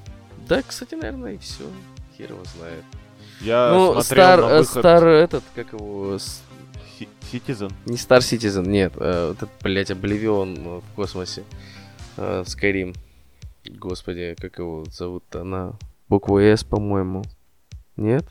[0.49, 1.65] Да, кстати, наверное, и все.
[2.17, 2.85] Хер его знает.
[3.41, 6.19] Я ну, смотрел Стар, на э, выход Стар этот, как его,
[7.33, 7.73] Citizen.
[7.85, 11.43] не Star Citizen, нет, э, вот этот, блядь, Обливион э, в космосе.
[12.17, 12.97] Э, Skyrim.
[13.71, 15.43] Господи, как его зовут-то?
[15.43, 15.75] Она
[16.09, 17.23] буква S, по-моему.
[17.97, 18.27] Нет?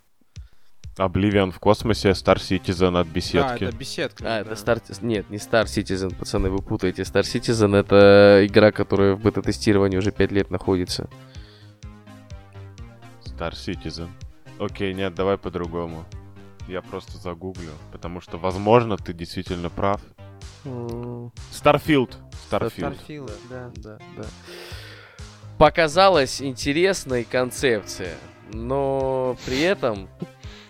[0.97, 3.65] Oblivion в космосе, Star Citizen от беседки.
[3.65, 4.23] это беседка.
[4.25, 4.55] А, это да.
[4.55, 4.81] Star...
[5.01, 7.01] Нет, не Star Citizen, пацаны, вы путаете.
[7.01, 11.09] Star Citizen это игра, которая в бета-тестировании уже 5 лет находится.
[13.25, 14.07] Star Citizen.
[14.57, 16.05] Окей, нет, давай по-другому.
[16.69, 20.01] Я просто загуглю, потому что, возможно, ты действительно прав.
[20.63, 22.13] Starfield.
[22.49, 22.97] Starfield.
[23.07, 23.71] Starfield, да.
[23.75, 24.25] Да, да.
[25.57, 28.13] Показалась интересной концепция,
[28.51, 30.09] но при этом,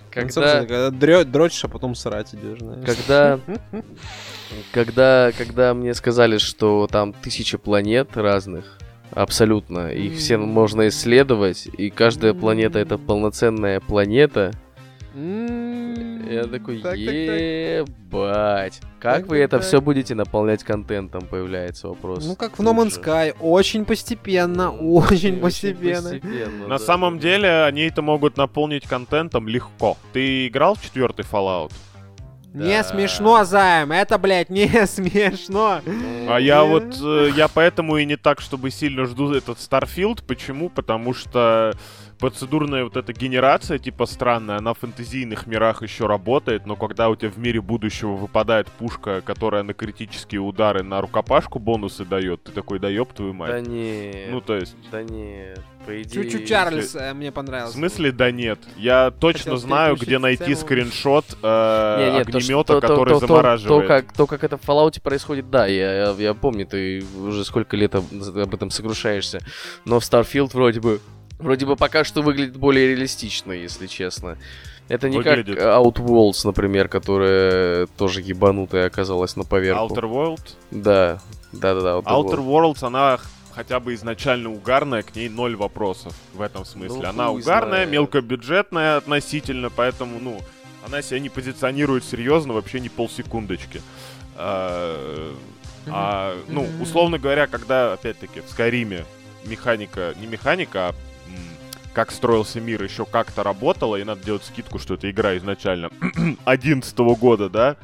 [0.09, 2.85] когда, дрё- дрочишь, а потом срать идешь, знаешь.
[2.85, 3.39] когда,
[4.71, 8.77] когда, когда мне сказали, что там тысяча планет разных,
[9.11, 14.51] абсолютно, их все можно исследовать, и каждая планета это полноценная планета,
[16.29, 17.05] Я такой, так, так, так.
[17.05, 18.81] ебать.
[18.99, 22.25] Как вы это все будете наполнять контентом, появляется вопрос.
[22.25, 23.01] Ну, как в No Man's.
[23.01, 23.35] Sky.
[23.39, 26.19] Очень постепенно, очень постепенно.
[26.67, 29.97] На самом деле, они это могут наполнить контентом легко.
[30.13, 31.71] Ты играл в четвертый Fallout?
[32.53, 32.83] Не Да.
[32.85, 35.81] смешно, Займ, это, блядь, не смешно.
[35.85, 40.23] Ну, А я вот, э, я поэтому и не так, чтобы сильно жду этот Starfield.
[40.25, 40.69] Почему?
[40.69, 41.73] Потому что
[42.19, 47.15] процедурная вот эта генерация, типа странная, она в фэнтезийных мирах еще работает, но когда у
[47.15, 52.51] тебя в мире будущего выпадает пушка, которая на критические удары на рукопашку бонусы дает, ты
[52.51, 53.67] такой, да ёб твою Да мать.
[53.67, 54.29] нет.
[54.31, 55.59] Ну, то есть, Да нет.
[55.85, 56.23] По идее...
[56.31, 57.73] Чучу Чарльз э, мне в понравился.
[57.77, 58.57] смысле, да нет.
[58.75, 60.55] Я точно Хотел знаю, где найти тему.
[60.57, 63.81] скриншот э, Не, нет, то, что- огнемета, то- то- который то- то- замораживает.
[63.83, 67.45] То, как, то, как это в Fallout происходит, да, я, я, я помню, ты уже
[67.45, 69.41] сколько лет об, об этом сокрушаешься.
[69.85, 70.99] Но в Starfield вроде бы,
[71.39, 74.37] вроде бы пока что выглядит более реалистично, если честно.
[74.87, 75.57] Это не Выглядит.
[75.57, 79.81] как Outworlds, например, которая тоже ебанутая оказалась на поверку.
[79.81, 80.41] Outer World.
[80.69, 81.19] Да,
[81.51, 81.97] да-да-да.
[81.97, 82.73] Outer Outer Worlds.
[82.75, 83.19] Worlds, она
[83.55, 87.01] хотя бы изначально угарная, к ней ноль вопросов в этом смысле.
[87.01, 87.89] Ну, она угарная, знает.
[87.89, 90.39] мелкобюджетная относительно, поэтому, ну,
[90.85, 93.81] она себя не позиционирует серьезно вообще ни полсекундочки.
[94.35, 95.33] А,
[95.87, 99.05] а, ну, условно говоря, когда, опять-таки, в Скайриме
[99.45, 100.95] механика, не механика, а
[101.95, 105.89] как строился мир, еще как-то работала, и надо делать скидку, что эта игра изначально
[106.45, 107.77] 11 года, да,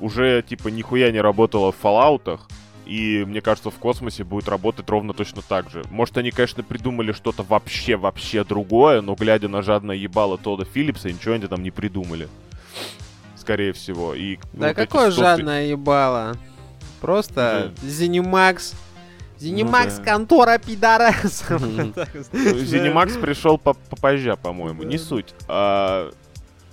[0.00, 2.40] уже, типа, нихуя не работала в Fallout'ах,
[2.84, 5.84] и мне кажется, в космосе будет работать ровно точно так же.
[5.90, 11.34] Может, они, конечно, придумали что-то вообще-вообще другое, но глядя на жадное ебало Тодда Филлипса, ничего
[11.34, 12.28] они там не придумали.
[13.36, 14.14] Скорее всего.
[14.14, 16.36] И, ну, Да вот какое 100 жадное ебало.
[17.00, 17.72] Просто
[19.38, 19.94] Зенимакс.
[19.94, 20.04] Зенимакс, да.
[20.04, 21.44] контора пидорас.
[21.50, 21.92] Ну,
[22.64, 25.34] Зенимакс пришел по- попозже, по-моему, не суть.
[25.48, 26.10] А,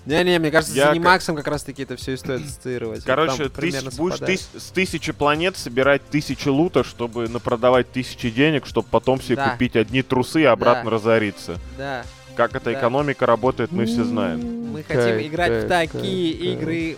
[0.06, 3.04] Не-не, мне кажется, Я с Зенимаксом как раз-таки это все и стоит ассоциировать.
[3.04, 8.88] Короче, тысяч- будешь тыс- с тысячи планет собирать тысячи лута, чтобы напродавать тысячи денег, чтобы
[8.90, 9.50] потом себе Да.
[9.50, 10.96] купить одни трусы и обратно Да.
[10.98, 11.58] разориться.
[11.78, 12.04] Да.
[12.36, 12.74] Как эта Да.
[12.80, 14.72] экономика работает, мы все знаем.
[14.72, 16.98] Мы хотим играть в такие игры.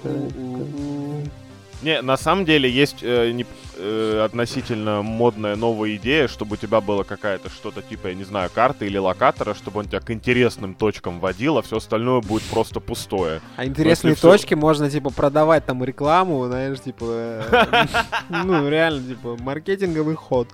[1.84, 3.46] Не, на самом деле есть э, не-
[3.78, 8.50] э, относительно модная новая идея, чтобы у тебя было какая-то что-то типа, я не знаю,
[8.54, 12.80] карты или локатора, чтобы он тебя к интересным точкам водил, а все остальное будет просто
[12.80, 13.42] пустое.
[13.58, 17.04] А интересные всё- точки можно, типа, продавать там рекламу, знаешь, типа...
[17.06, 17.86] э,
[18.30, 20.48] Ну, реально, типа, маркетинговый ход.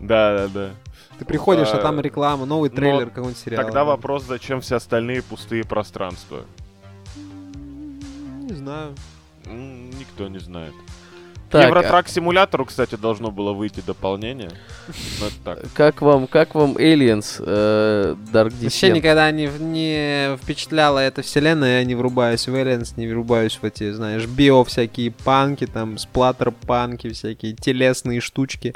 [0.00, 0.70] Да, да, да.
[1.18, 3.64] Ты приходишь, а А, там реклама, новый но трейлер какого-нибудь сериала.
[3.64, 6.44] Тогда вопрос, зачем все остальные пустые пространства?
[8.42, 8.94] Не знаю.
[9.46, 10.72] М, Никто не знает.
[11.50, 14.50] Так, Евротрак симулятору, кстати, должно было выйти дополнение.
[15.44, 18.92] А как вам, как вам Aliens э, Dark Вообще Descent?
[18.92, 23.92] никогда не, не впечатляла эта вселенная, я не врубаюсь в Aliens, не врубаюсь в эти,
[23.92, 28.74] знаешь, био всякие панки, там, сплаттер-панки, всякие телесные штучки.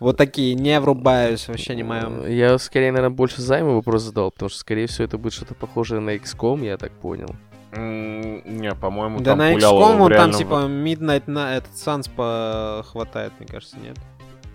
[0.00, 2.26] Вот такие, не врубаюсь, вообще не мое.
[2.28, 6.00] Я скорее, наверное, больше займа вопрос задал, потому что, скорее всего, это будет что-то похожее
[6.00, 7.34] на XCOM, я так понял.
[7.76, 13.32] Не, по-моему, Да там на XCOM он там реальном- типа Midnight на этот Санс хватает,
[13.38, 13.96] мне кажется, нет?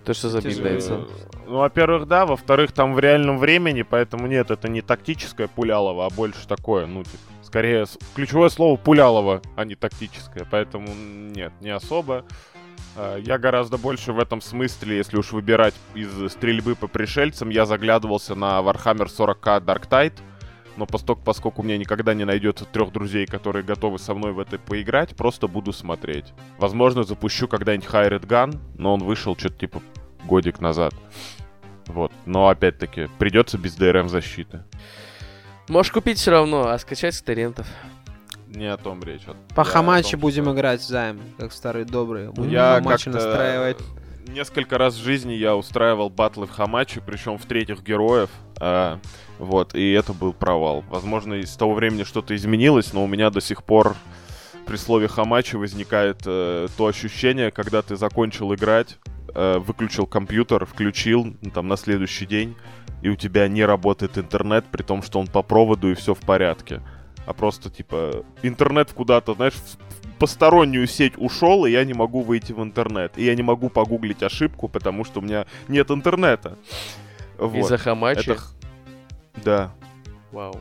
[0.04, 0.64] То, что за Тяжело.
[0.64, 1.06] бидается.
[1.46, 6.10] Ну, во-первых, да, во-вторых, там в реальном времени, поэтому нет, это не тактическое пулялово, а
[6.10, 12.24] больше такое, ну, типа, скорее, ключевое слово пулялово, а не тактическое, поэтому нет, не особо.
[12.96, 17.64] А, Я гораздо больше в этом смысле, если уж выбирать из стрельбы по пришельцам, я
[17.64, 20.14] заглядывался на Warhammer 40k Dark Tide,
[20.76, 24.38] но поскольку, поскольку у меня никогда не найдется трех друзей, которые готовы со мной в
[24.38, 26.32] это поиграть, просто буду смотреть.
[26.58, 29.82] Возможно, запущу когда-нибудь Hired Gun, но он вышел что-то типа
[30.24, 30.94] годик назад.
[31.86, 32.12] Вот.
[32.26, 34.62] Но опять-таки, придется без DRM защиты.
[35.68, 37.66] Можешь купить все равно, а скачать с торрентов.
[38.48, 39.22] Не о том речь.
[39.26, 39.36] вот.
[39.54, 42.30] По хамачи том, будем что играть займ, как старые добрые.
[42.30, 43.78] Будем Я хамачи как-то настраивать.
[44.28, 48.30] Несколько раз в жизни я устраивал батлы в Хамачи, причем в третьих героев.
[48.60, 48.98] а,
[49.38, 50.84] вот, и это был провал.
[50.88, 53.96] Возможно, из того времени что-то изменилось, но у меня до сих пор
[54.66, 58.98] при слове Хамачи возникает э, то ощущение, когда ты закончил играть,
[59.34, 62.54] э, выключил компьютер, включил ну, там на следующий день,
[63.02, 66.20] и у тебя не работает интернет, при том, что он по проводу и все в
[66.20, 66.80] порядке.
[67.26, 72.52] А просто типа интернет куда-то, знаешь, в постороннюю сеть ушел, и я не могу выйти
[72.52, 73.12] в интернет.
[73.16, 76.58] И я не могу погуглить ошибку, потому что у меня нет интернета.
[77.38, 77.56] Вот.
[77.56, 78.30] Из-за хамачи.
[78.30, 78.40] Это
[79.44, 79.74] Да.
[80.30, 80.60] Вау.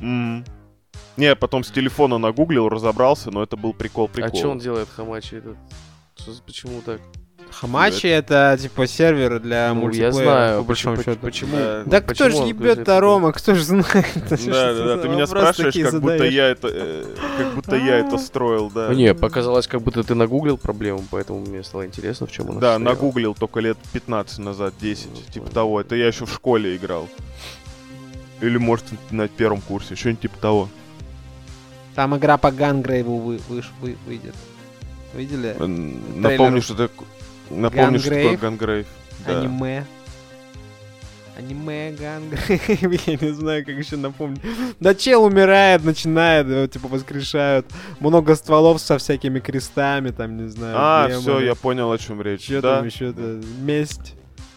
[0.00, 0.44] М.
[1.16, 4.32] Не, потом с телефона нагуглил, разобрался, но это был прикол прикол.
[4.32, 5.56] А что он делает, хамачи этот?
[6.16, 7.00] Что почему так?
[7.52, 11.24] Хамачи это типа сервер для Ну, мультиплеера, я знаю, по большому почему- счету.
[11.26, 11.56] почему?
[11.56, 11.82] Да.
[11.86, 13.00] Да кто почему ж он ебет то это?
[13.00, 13.86] Рома, кто ж знает?
[14.16, 17.04] Это что Да, да, да, ты меня спрашиваешь, как будто я это, э,
[17.38, 18.88] как будто я это строил, да.
[18.88, 22.60] Ну, не, показалось, как будто ты нагуглил проблему, поэтому мне стало интересно, в чем она
[22.60, 22.94] Да, состояла.
[22.94, 25.80] нагуглил только лет 15 назад, 10, Ну, типа того.
[25.80, 27.08] Это я еще в школе играл.
[28.40, 30.68] Или, может, на первом курсе, что-нибудь типа того.
[31.94, 34.34] Там игра по Gungrave у вы, выш- вы- выйдет.
[35.14, 35.54] Видели?
[36.16, 36.90] Напомню, что так...
[37.52, 38.86] Напомню, что такое Gungrave.
[39.26, 39.40] Да.
[39.40, 39.84] Аниме.
[41.36, 43.06] Аниме Gungrave.
[43.06, 44.40] Я не знаю, как еще напомнить.
[44.80, 47.66] Да чел умирает, начинает, его типа воскрешают.
[48.00, 50.74] Много стволов со всякими крестами, там, не знаю.
[50.76, 52.44] А, все, я понял, о чем речь.
[52.44, 52.76] Что да.
[52.76, 53.40] там еще-то?
[53.60, 54.14] Месть.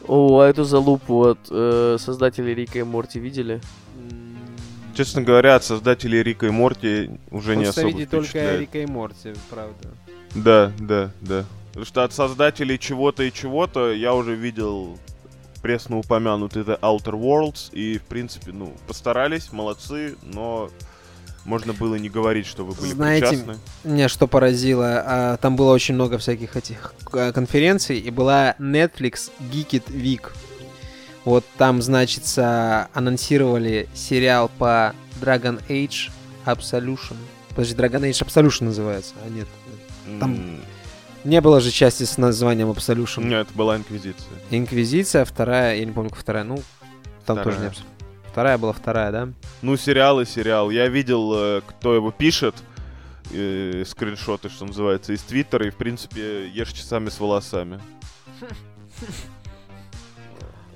[0.07, 3.59] О, а эту залупу от э, создателей Рика и Морти видели?
[4.95, 8.57] Честно говоря, от создателей Рика и Морти уже не Хочется особо видеть только.
[8.57, 9.89] Рика и Морти, правда.
[10.35, 11.45] Да, да, да.
[11.75, 14.97] Потому что от создателей чего-то и чего-то я уже видел
[15.61, 20.69] пресно упомянутый The Outer Worlds, и, в принципе, ну, постарались, молодцы, но
[21.43, 23.57] можно было не говорить, что вы были Знаете, причастны.
[23.83, 29.29] Меня что поразило, а, там было очень много всяких этих э, конференций, и была Netflix
[29.51, 30.31] Geekit Week.
[31.25, 36.09] Вот там, значится, анонсировали сериал по Dragon Age
[36.45, 37.17] Absolution.
[37.49, 39.47] Подожди, Dragon Age Absolution называется, а нет.
[40.21, 40.61] там- М,
[41.25, 43.25] Не было же части с названием Absolution.
[43.25, 44.29] Нет, это была Инквизиция.
[44.51, 46.61] Инквизиция, вторая, я не помню, какая вторая, ну,
[47.25, 47.95] там тоже не Вторая.
[48.31, 49.29] Вторая была вторая, да?
[49.61, 50.69] Ну, сериал и сериал.
[50.69, 52.55] Я видел, э, кто его пишет,
[53.31, 57.79] э, скриншоты, что называется, из Твиттера, и, в принципе, ешьте сами с волосами.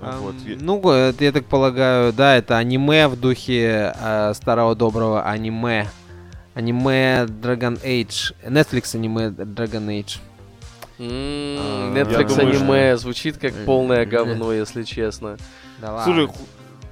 [0.02, 5.24] Ам, Вот, Ну, э, я так полагаю, да, это аниме в духе э, старого доброго
[5.24, 5.90] аниме.
[6.56, 8.34] Аниме Dragon Age.
[8.48, 10.20] Netflix аниме Dragon Age.
[11.00, 15.38] А, Netflix аниме звучит как полное говно, если честно.
[16.04, 16.28] Слушай,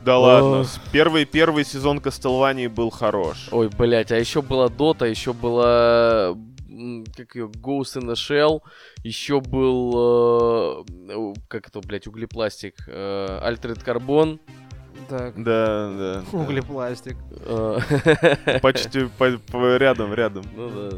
[0.05, 0.65] да ладно.
[0.91, 3.49] Первый, первый сезон Кастелвании был хорош.
[3.51, 6.35] Ой, блять, а еще была Дота, еще была
[7.15, 8.61] как ее Ghost in the Shell,
[9.03, 14.39] еще был э, как это, блять, углепластик, э, Altered Carbon.
[15.09, 15.41] Так.
[15.41, 16.23] Да, да.
[16.31, 16.37] да.
[16.37, 17.17] Углепластик.
[17.31, 20.43] э, Почти по- по- рядом, рядом.
[20.55, 20.97] Ну да.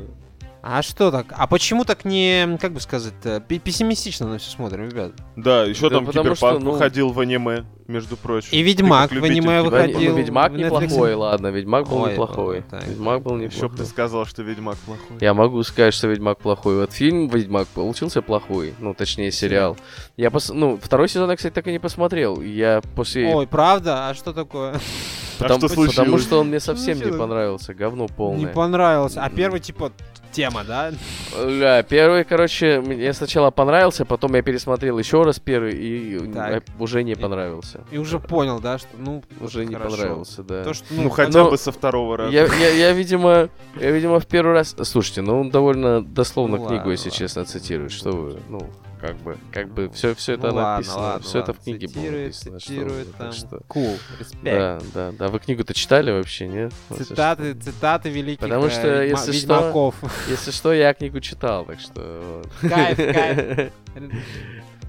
[0.62, 1.28] А что так?
[1.38, 3.13] А почему так не, как бы сказать,
[3.48, 5.13] пессимистично на все смотрим, ребят?
[5.38, 8.50] Да, еще Да там Киберпанк что, ну- выходил в аниме, между прочим.
[8.52, 10.12] И Ведьмак в аниме выходил.
[10.12, 12.63] ну, Ведьмак неплохой, ладно, Ведьмак был Ой, неплохой.
[12.69, 12.86] так.
[12.86, 13.86] Ведьмак был Еще бы ты неплохой.
[13.86, 15.17] сказал, что Ведьмак плохой.
[15.22, 16.76] Я могу сказать, что Ведьмак плохой.
[16.76, 19.78] Вот фильм Ведьмак получился плохой, ну, точнее, сериал.
[20.17, 20.50] Я пос...
[20.50, 22.41] Ну, второй сезон я, кстати, так и не посмотрел.
[22.41, 23.34] Я после...
[23.34, 24.10] Ой, правда?
[24.10, 24.76] А что такое?
[25.39, 25.95] потому, что случилось?
[25.95, 27.74] потому что он мне совсем не понравился.
[27.74, 28.54] Говно Не полное.
[28.54, 29.24] понравился.
[29.24, 29.91] А первый, типа,
[30.31, 30.91] тема, да?
[31.35, 36.63] Да, первый, короче, мне сначала понравился, потом я пересмотрел еще раз первый и Так.
[36.79, 37.81] уже не понравился.
[37.91, 39.95] И уже понял, да, что, ну, Уже не хорошо.
[39.97, 40.63] понравился, да.
[40.63, 42.31] То, что, Ну, ну, хотя но- бы со второго раза.
[42.33, 44.75] Я, я, я, видимо, я, видимо, в первый раз...
[44.83, 47.17] Слушайте, ну он довольно дословно Ну книгу, ладно, если ладно.
[47.19, 47.91] честно, цитирует.
[47.91, 48.69] Что вы, ну...
[48.99, 51.53] как бы, как бы, все, все это Ну ладно, написано, ладно, все это ладно.
[51.53, 52.59] в книге было Цитирует, написано.
[52.59, 53.31] что цитирует вот, там.
[53.31, 54.43] что- Cool, респект.
[54.43, 55.27] Да, да, да.
[55.29, 56.73] Вы книгу-то читали вообще, нет?
[56.89, 59.95] Вот, Цитаты, цитаты великих Потому э, что, ведьма- если что, ведьмаков.
[60.27, 62.41] Если что, я книгу читал, так что...
[62.61, 63.71] Кайф, кайф.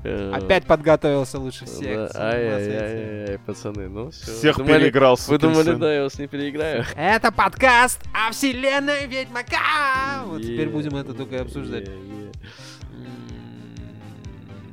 [0.03, 2.11] Э, Опять подготовился лучше всех.
[2.15, 4.33] Ай-яй-яй, пацаны, ну все.
[4.33, 6.87] Всех переиграл, Вы думали, да, я вас не переиграю?
[6.97, 10.23] Это подкаст о вселенной Ведьмака!
[10.25, 11.91] Вот теперь будем это только и обсуждать.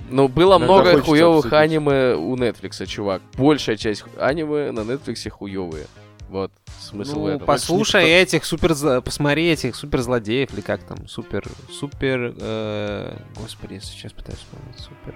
[0.09, 1.53] Ну, было Иногда много хуевых обсудить.
[1.59, 3.21] аниме у Netflix, чувак.
[3.37, 5.87] Большая часть аниме на Netflix хуевые.
[6.29, 7.45] Вот, смысл в Ну, этом.
[7.47, 8.71] послушай этих супер...
[8.71, 11.47] зло- Посмотри этих суперзлодеев, или как там, супер...
[11.71, 12.33] Супер...
[12.37, 14.77] э, Господи, я сейчас пытаюсь вспомнить.
[14.77, 15.15] Супер...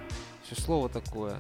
[0.49, 1.35] Все слово такое.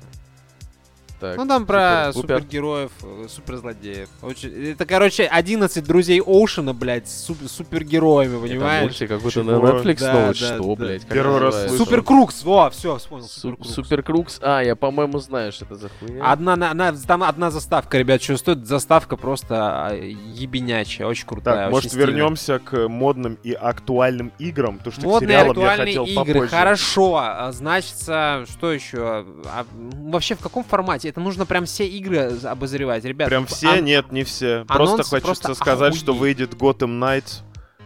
[1.21, 4.09] Так, ну, там про супер- супергероев, э, суперзлодеев.
[4.23, 8.83] Очень- Это, короче, 11 друзей Оушена, блядь, с суп- супергероями, понимаешь?
[8.83, 10.75] мультик какой-то на Netflix Да, новый, да, что, да.
[10.85, 11.01] блядь?
[11.03, 11.69] как Первый раз называется?
[11.77, 11.85] слышу.
[11.85, 13.25] Супер Крукс, во, все, вспомнил.
[13.27, 13.73] Су- Супер Крукс.
[13.75, 14.39] Супер Крукс.
[14.41, 16.23] А, я, по-моему, знаю, что это за хуйня.
[16.25, 18.65] Одна, на- на- там одна заставка, ребят, что стоит?
[18.65, 19.55] Заставка просто
[19.89, 21.55] а, ебенячая, очень крутая.
[21.55, 22.07] Так, очень может стильная.
[22.07, 26.33] вернемся к модным и актуальным играм, потому что к Модные сериалам я актуальные хотел игры,
[26.33, 26.55] попозже.
[26.55, 27.15] хорошо.
[27.17, 29.25] А, Значится, что еще?
[29.45, 29.65] А,
[30.01, 31.10] вообще в каком формате?
[31.11, 33.27] Это нужно прям все игры обозревать, ребят.
[33.27, 33.81] Прям все?
[33.81, 34.63] Нет, не все.
[34.69, 36.21] анонс Просто хочется просто сказать, что охуеть.
[36.37, 37.41] выйдет Gotham Knights,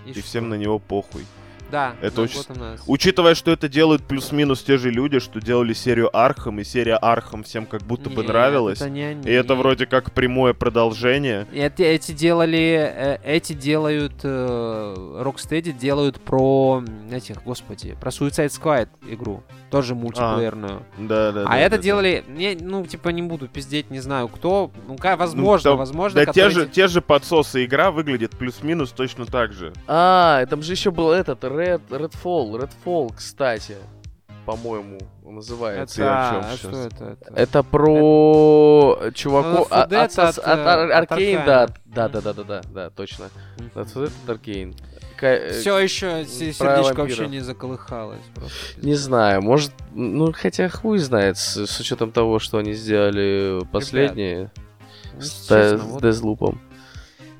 [0.06, 0.22] и и что?
[0.22, 1.26] всем на него похуй.
[1.72, 2.42] Да, это да, очень.
[2.88, 7.44] Учитывая, что это делают плюс-минус те же люди, что делали серию Arkham, и серия Arkham
[7.44, 8.82] всем как будто бы Нет, нравилась.
[8.82, 9.28] это не они.
[9.30, 11.48] И это вроде как прямое продолжение.
[11.54, 18.88] Эти, эти делали, э, эти делают, э, Rocksteady делают про этих, господи, про Suicide Squad
[19.10, 20.84] игру, тоже мультиплеерную.
[20.98, 21.42] Да, да.
[21.44, 21.84] а да, это да, да.
[21.84, 26.26] делали, не, ну, типа, не буду пиздеть, не знаю кто, ну, ка- возможно, там- возможно,
[26.26, 29.74] Да те же, эти- те же подсосы игра выглядит плюс-минус точно так же.
[29.88, 33.76] А, там же еще был этот, Red, Redfall, Redfall, кстати,
[34.46, 36.04] по-моему, называется.
[36.04, 37.06] Это, а что это?
[37.20, 37.34] это?
[37.36, 41.68] Это про чуваков Ну, от, Dead от, от, от, от э, Ар- от Аркейн, да,
[41.86, 43.26] да, да, да, да, да, да, точно.
[43.74, 44.76] От вот этот Аркейн.
[45.18, 46.98] Ка- э, Все еще сердечко вампиров.
[46.98, 48.20] вообще не заколыхалось.
[48.36, 48.56] просто.
[48.86, 54.52] Не знаю, может, ну, хотя хуй знает, с, с учетом того, что они сделали последние
[55.14, 56.62] Ну, с, честно, с вот Дезлупом.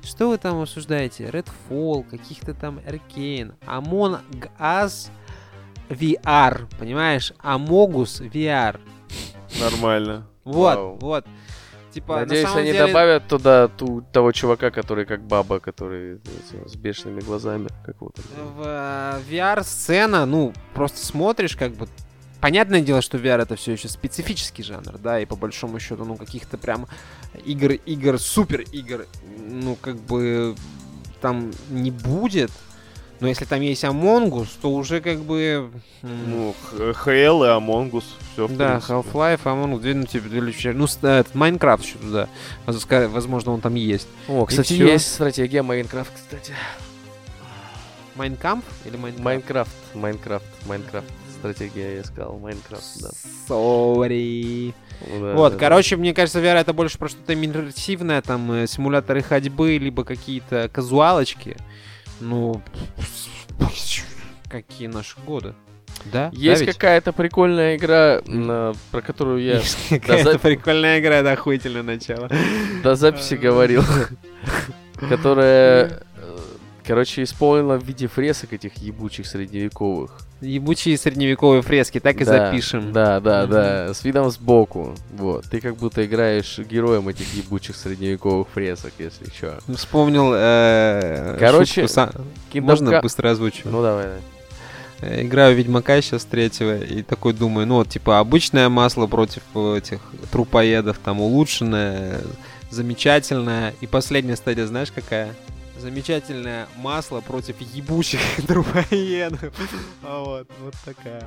[0.06, 1.24] Что вы там обсуждаете?
[1.24, 4.20] Redfall, каких-то там Arcane, Among
[4.56, 5.10] Us
[5.88, 7.32] VR, понимаешь?
[7.42, 8.78] Amogus VR.
[9.60, 10.28] Нормально.
[10.44, 10.98] Вот, Вау.
[11.00, 11.26] вот.
[11.90, 16.20] Типа, Надеюсь, на самом они деле, добавят туда ту, того чувака, который как баба, который
[16.66, 17.68] с бешеными глазами.
[17.84, 18.16] Как вот.
[18.18, 21.88] в э, VR-сцена, ну, просто смотришь, как бы,
[22.46, 26.14] Понятное дело, что VR это все еще специфический жанр, да, и по большому счету, ну,
[26.14, 26.86] каких-то прям
[27.44, 29.04] игр, игр, супер игр,
[29.36, 30.54] ну, как бы
[31.20, 32.52] там не будет.
[33.18, 35.72] Но если там есть Among Us, то уже как бы...
[36.02, 38.04] Ну, Х- ХЛ и Among Us.
[38.34, 40.40] Все, да, Half-Life, Among Us, две, ну, типа, две
[40.72, 42.28] Ну, э, этот Minecraft еще туда.
[42.66, 44.06] Воз- Возможно, он там есть.
[44.28, 46.52] О, кстати, есть стратегия Minecraft, кстати.
[48.14, 49.24] Mein Kampf или Minecraft?
[49.24, 51.06] Minecraft, Minecraft, Minecraft.
[51.38, 53.08] Стратегия, я сказал, Minecraft, да.
[53.46, 54.74] Sorry.
[55.00, 58.66] Ну да, Вот, да, короче, мне кажется, VR это больше про что-то иммерсивное, там, э,
[58.66, 61.56] симуляторы ходьбы, либо какие-то казуалочки.
[62.20, 62.60] Ну,
[64.48, 65.54] какие наши годы.
[66.04, 66.30] Да?
[66.30, 66.36] да.
[66.36, 71.32] Есть да какая-то прикольная игра, на- про которую я Есть какая-то за- прикольная игра, это
[71.32, 72.30] охуительное начало.
[72.82, 73.82] до записи говорил,
[75.08, 76.38] которая, э,
[76.84, 80.25] короче, исполнена в виде фресок этих ебучих средневековых.
[80.42, 82.92] Ебучие средневековые фрески, так и Да, запишем.
[82.92, 83.50] Да, да, Мгм.
[83.52, 84.94] да, с видом сбоку.
[85.16, 89.54] Вот, ты как будто играешь героем этих ебучих средневековых фресок, если чё.
[89.74, 92.12] Вспомнил, э, Короче, шутку са-
[92.52, 93.62] Kingdom Можно быстро озвучу?
[93.64, 94.20] Ну давай, давай.
[95.00, 100.00] Э, Играю Ведьмака сейчас третьего, и такой думаю, ну вот, типа, обычное масло против этих
[100.32, 102.20] трупоедов, там, улучшенное,
[102.70, 103.74] замечательное.
[103.80, 105.34] И последняя стадия, знаешь, какая?
[105.78, 109.52] Замечательное масло против ебучих трупоедов.
[110.02, 111.22] А Вот, вот такая.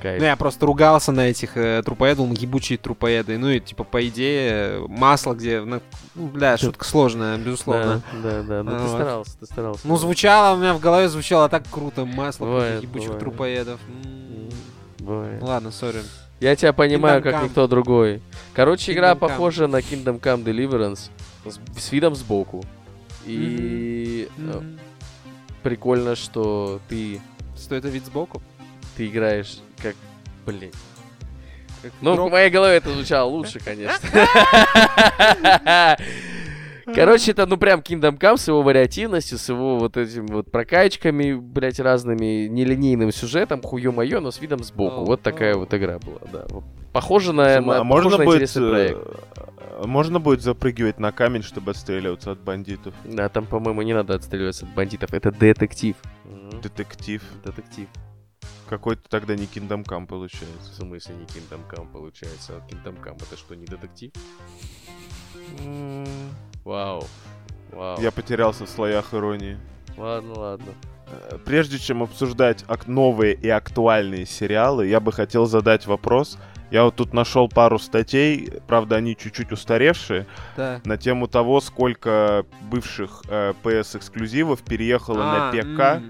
[0.00, 0.18] Кайф.
[0.20, 3.38] Ну, я просто ругался на этих э, трупоедов, думал, ебучие трупоеды.
[3.38, 5.60] Ну и, типа, по идее, масло, где...
[5.60, 5.80] ну,
[6.16, 8.02] ну, бля, шутка сложная, безусловно.
[8.20, 8.70] Да, да, да.
[8.70, 9.86] Ну ты старался, ты старался.
[9.86, 12.04] Ну, звучало, у меня в голове звучало так круто.
[12.04, 13.20] Масло Бывает, против ебучих бывает.
[13.20, 13.80] трупоедов.
[14.98, 15.40] Бывает.
[15.42, 16.02] Ладно, сори.
[16.40, 17.44] Я тебя понимаю, Kingdom как Come.
[17.44, 18.22] никто другой.
[18.54, 19.18] Короче, игра Come.
[19.18, 21.10] похожа на Kingdom Come Deliverance
[21.46, 22.64] с, с видом сбоку.
[23.26, 24.78] И э, Мгм.
[25.62, 27.20] прикольно, что ты,
[27.56, 28.42] Что это вид сбоку?
[28.96, 29.94] ты играешь как...
[30.46, 30.70] Блин.
[31.82, 32.28] Как Ну, дроп?
[32.28, 34.08] в моей голове это звучало лучше, конечно.
[36.94, 41.32] Короче, это ну прям Kingdom Come с его вариативностью, с его вот этими вот прокачками,
[41.32, 45.04] блять, разными нелинейным сюжетом, хуё-моё, но с видом сбоку.
[45.04, 46.44] Вот такая вот игра была, да.
[46.92, 48.98] Похоже на, на, а можно будет, интересный проект.
[49.86, 52.94] Можно будет запрыгивать на камень, чтобы отстреливаться от бандитов?
[53.04, 55.12] Да, там, по-моему, не надо отстреливаться от бандитов.
[55.14, 55.96] Это детектив.
[56.62, 57.22] Детектив.
[57.44, 57.88] Детектив.
[58.68, 60.74] Какой-то тогда не Kingdom Come В получается.
[60.74, 62.54] смысле не Kingdom Come получается?
[62.56, 64.12] А Kingdom Come это что, не детектив?
[66.64, 67.04] Вау.
[67.70, 68.00] Вау.
[68.00, 69.58] Я потерялся в слоях иронии.
[69.96, 70.72] Ладно, ладно.
[71.08, 76.38] Э, Прежде чем обсуждать новые и актуальные сериалы, я бы хотел задать вопрос.
[76.72, 80.80] Я вот тут нашел пару статей, правда, они чуть-чуть устаревшие, Да.
[80.86, 85.58] на тему того, сколько бывших э, PS-эксклюзивов переехало на А, ПК.
[86.02, 86.06] м,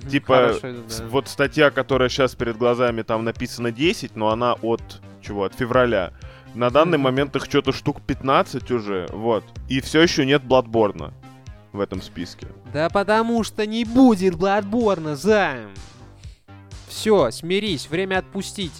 [0.00, 0.08] мгм.
[0.08, 1.04] Типа, Хорошо, да.
[1.10, 4.80] Вот статья, которая сейчас перед глазами, там написано 10, но она от
[5.20, 5.44] чего?
[5.44, 6.12] От февраля.
[6.54, 7.04] На данный Мгм.
[7.04, 9.44] момент их что-то штук 15 уже, вот.
[9.68, 11.12] И все еще нет Бладборна
[11.74, 12.46] в этом списке.
[12.72, 15.72] Да потому что не будет Бладборна, займ.
[16.88, 18.72] Все, смирись, время отпустить.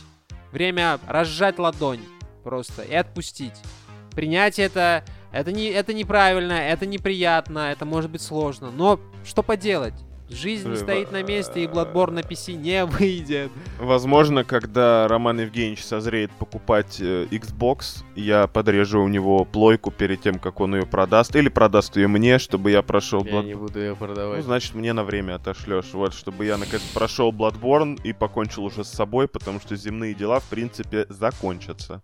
[0.56, 2.00] Время разжать ладонь
[2.42, 3.52] просто и отпустить.
[4.12, 8.70] Принять это, это, не, это неправильно, это неприятно, это может быть сложно.
[8.70, 9.92] Но что поделать?
[10.28, 13.50] Жизнь не стоит на месте, и Bloodborne на PC не выйдет.
[13.78, 20.38] Возможно, когда Роман Евгеньевич созреет покупать э, Xbox, я подрежу у него плойку перед тем,
[20.40, 21.36] как он ее продаст.
[21.36, 24.44] Или продаст ее мне, чтобы я прошел Я не буду ее Ну, продавать.
[24.44, 25.92] значит, мне на время отошлешь.
[25.92, 30.40] Вот, чтобы я, наконец, прошел Bloodborne и покончил уже с собой, потому что земные дела,
[30.40, 32.00] в принципе, закончатся.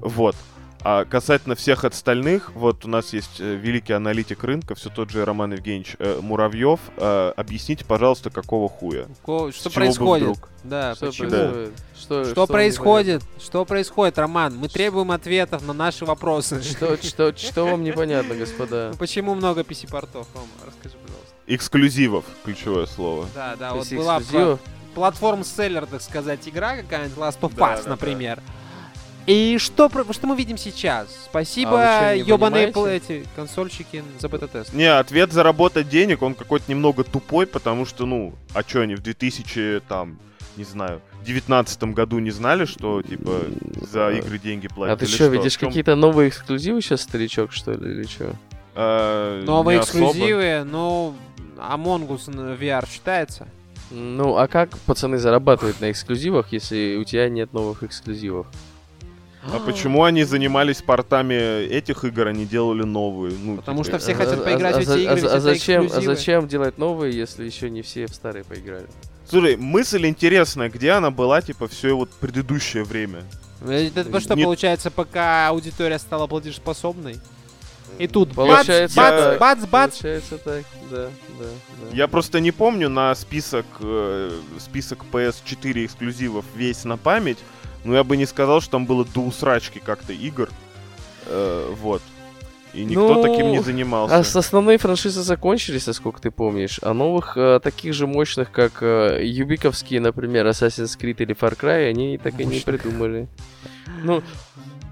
[0.00, 0.36] Вот.
[0.82, 5.24] А касательно всех остальных, вот у нас есть э, великий аналитик рынка, все тот же
[5.24, 6.78] Роман Евгеньевич э, Муравьев.
[6.96, 9.06] Э, объясните, пожалуйста, какого хуя?
[9.24, 10.28] Ко- С Что происходит?
[10.28, 10.48] вдруг?
[10.62, 11.30] Да, Что почему?
[11.30, 11.72] происходит?
[11.98, 13.22] Что, Что, вам происходит?
[13.40, 14.56] Что происходит, Роман?
[14.56, 16.62] Мы требуем ответов на наши вопросы.
[16.76, 18.90] Что, что, что вам непонятно, господа?
[18.92, 20.46] Ну, Почему много PC-портов, Рома?
[20.66, 21.34] Расскажи, пожалуйста.
[21.48, 23.26] Эксклюзивов, ключевое слово.
[23.34, 24.20] Да, да, вот была
[24.94, 28.40] платформ-селлер, так сказать, игра какая-нибудь, Last of Да, Us, да, например.
[29.26, 31.08] И что, про- что мы видим сейчас?
[31.24, 34.72] Спасибо, А что, ебаные эти консольщики за бета-тест.
[34.72, 39.02] Не, ответ заработать денег, он какой-то немного тупой, потому что, ну, а чё они в
[39.02, 40.18] 2000, там,
[40.56, 43.40] не знаю, 19 году не знали, что, типа,
[43.90, 45.02] за игры деньги платят?
[45.02, 48.32] А ты что, видишь В чём- какие-то новые эксклюзивы сейчас, старичок, что ли, или что?
[48.76, 50.06] Э, Новые не особо.
[50.06, 51.14] эксклюзивы, ну,
[51.58, 52.28] Among Us
[52.60, 53.48] VR считается?
[53.90, 58.46] Ну, а как пацаны зарабатывают на эксклюзивах, если у тебя нет новых эксклюзивов?
[59.52, 63.36] А почему они занимались портами этих игр, а не делали новые?
[63.40, 65.14] Ну, Потому типа, что все э, хотят А- поиграть а- в эти а- игры, а-
[65.14, 66.14] ведь а это зачем, а эксклюзивы.
[66.16, 68.86] зачем делать новые, если еще не все в старые поиграли?
[69.28, 73.24] Слушай, мысль интересная, где она была, типа, все вот предыдущее время?
[73.66, 77.16] Это то, что Не- получается, пока аудитория стала платежеспособной.
[77.98, 79.38] И тут бац, Получается бац, так.
[79.38, 79.90] бац, бац.
[79.98, 81.06] Получается так, да,
[81.38, 81.44] да,
[81.90, 81.96] да.
[81.96, 87.38] Я просто не помню на список, э, список PS4 эксклюзивов весь на память,
[87.84, 90.48] но я бы не сказал, что там было до усрачки как-то игр.
[91.26, 92.02] Э, вот.
[92.74, 94.16] И никто Ну, таким не занимался.
[94.18, 96.78] А с основные франшизы закончились, насколько ты помнишь.
[96.82, 101.88] А новых, э, таких же мощных, как э, юбиковские, например, Assassin's Creed или Far Cry,
[101.88, 102.64] они так и не Мощных.
[102.64, 103.28] придумали.
[104.02, 104.22] Ну,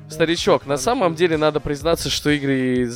[0.09, 2.89] старичок, на самом деле надо признаться, что игры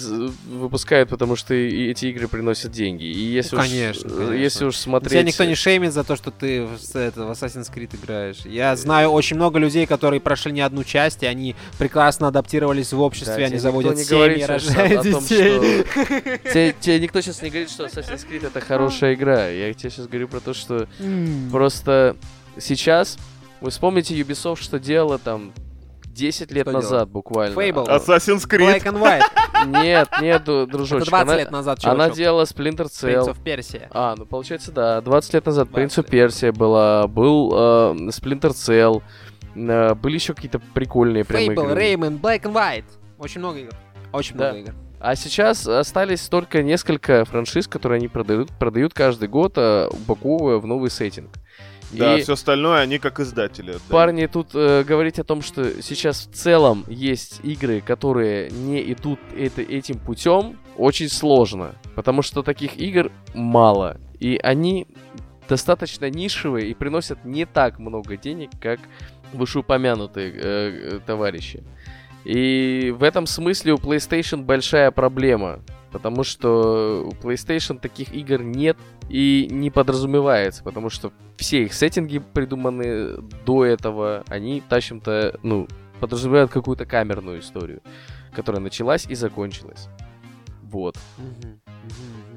[0.47, 3.05] выпускают, потому что и эти игры приносят деньги.
[3.05, 4.33] И если, Ну, уж, конечно, э, конечно.
[4.35, 5.13] если уж смотреть...
[5.13, 8.39] Тебя никто не шеймит за то, что ты в, это, в Assassin's Creed играешь.
[8.45, 13.01] Я знаю очень много людей, которые прошли не одну часть, и они прекрасно адаптировались в
[13.01, 15.85] обществе, Да, они заводят не семьи, говорит рожают о том, детей.
[15.91, 19.49] что- Тебе, тебе никто сейчас не говорит, что Assassin's Creed это хорошая игра.
[19.49, 20.87] Я тебе сейчас говорю про то, что.
[21.51, 22.17] Просто
[22.61, 23.19] сейчас,
[23.61, 25.53] вы вспомните Ubisoft, что делала там
[26.19, 27.05] 10 лет Что назад делала?
[27.07, 27.55] буквально.
[27.55, 27.87] Fable.
[27.89, 28.83] А- Assassin's Creed.
[28.83, 29.73] Black and White.
[29.83, 31.09] Нет, нет, ду- Это дружочек.
[31.09, 32.17] 20 она, лет назад, она чувачок.
[32.17, 33.29] делала Splinter Prince Cell.
[33.29, 33.87] of Persia.
[33.91, 36.11] А, ну получается, да, 20 лет назад 20 Prince of.
[36.11, 37.57] Персия была, был э,
[38.11, 39.03] Splinter Cell,
[39.55, 41.83] э, были еще какие-то прикольные прям Fable, игры.
[41.83, 42.85] Rayman, Black and White.
[43.19, 43.73] Очень много игр.
[44.13, 44.47] Очень Да.
[44.53, 44.75] много игр.
[45.01, 50.67] А сейчас остались только несколько франшиз, которые они продают, продают каждый год, э, упаковывая в
[50.67, 51.31] новый сеттинг.
[51.91, 53.77] Да, И- все остальное они как издатели.
[53.89, 59.19] Парни, тут э, говорить о том, что сейчас в целом есть игры, которые не идут
[59.37, 61.75] это, этим путем, очень сложно.
[61.95, 63.99] Потому что таких игр мало.
[64.21, 64.87] И они
[65.49, 68.81] достаточно нишевые и приносят не так много денег, как
[69.33, 71.63] вышеупомянутые э, э, товарищи.
[72.25, 75.61] И в этом смысле у PlayStation большая проблема.
[75.91, 78.77] Потому что у PlayStation таких игр нет
[79.09, 83.17] и не подразумевается, потому что все их сеттинги придуманы
[83.47, 85.67] до этого, они тащим-то, ну,
[86.01, 87.81] подразумевают какую-то камерную историю,
[88.33, 89.89] которая началась и закончилась.
[90.63, 90.99] Вот.
[91.17, 92.28] Мгм, мгм.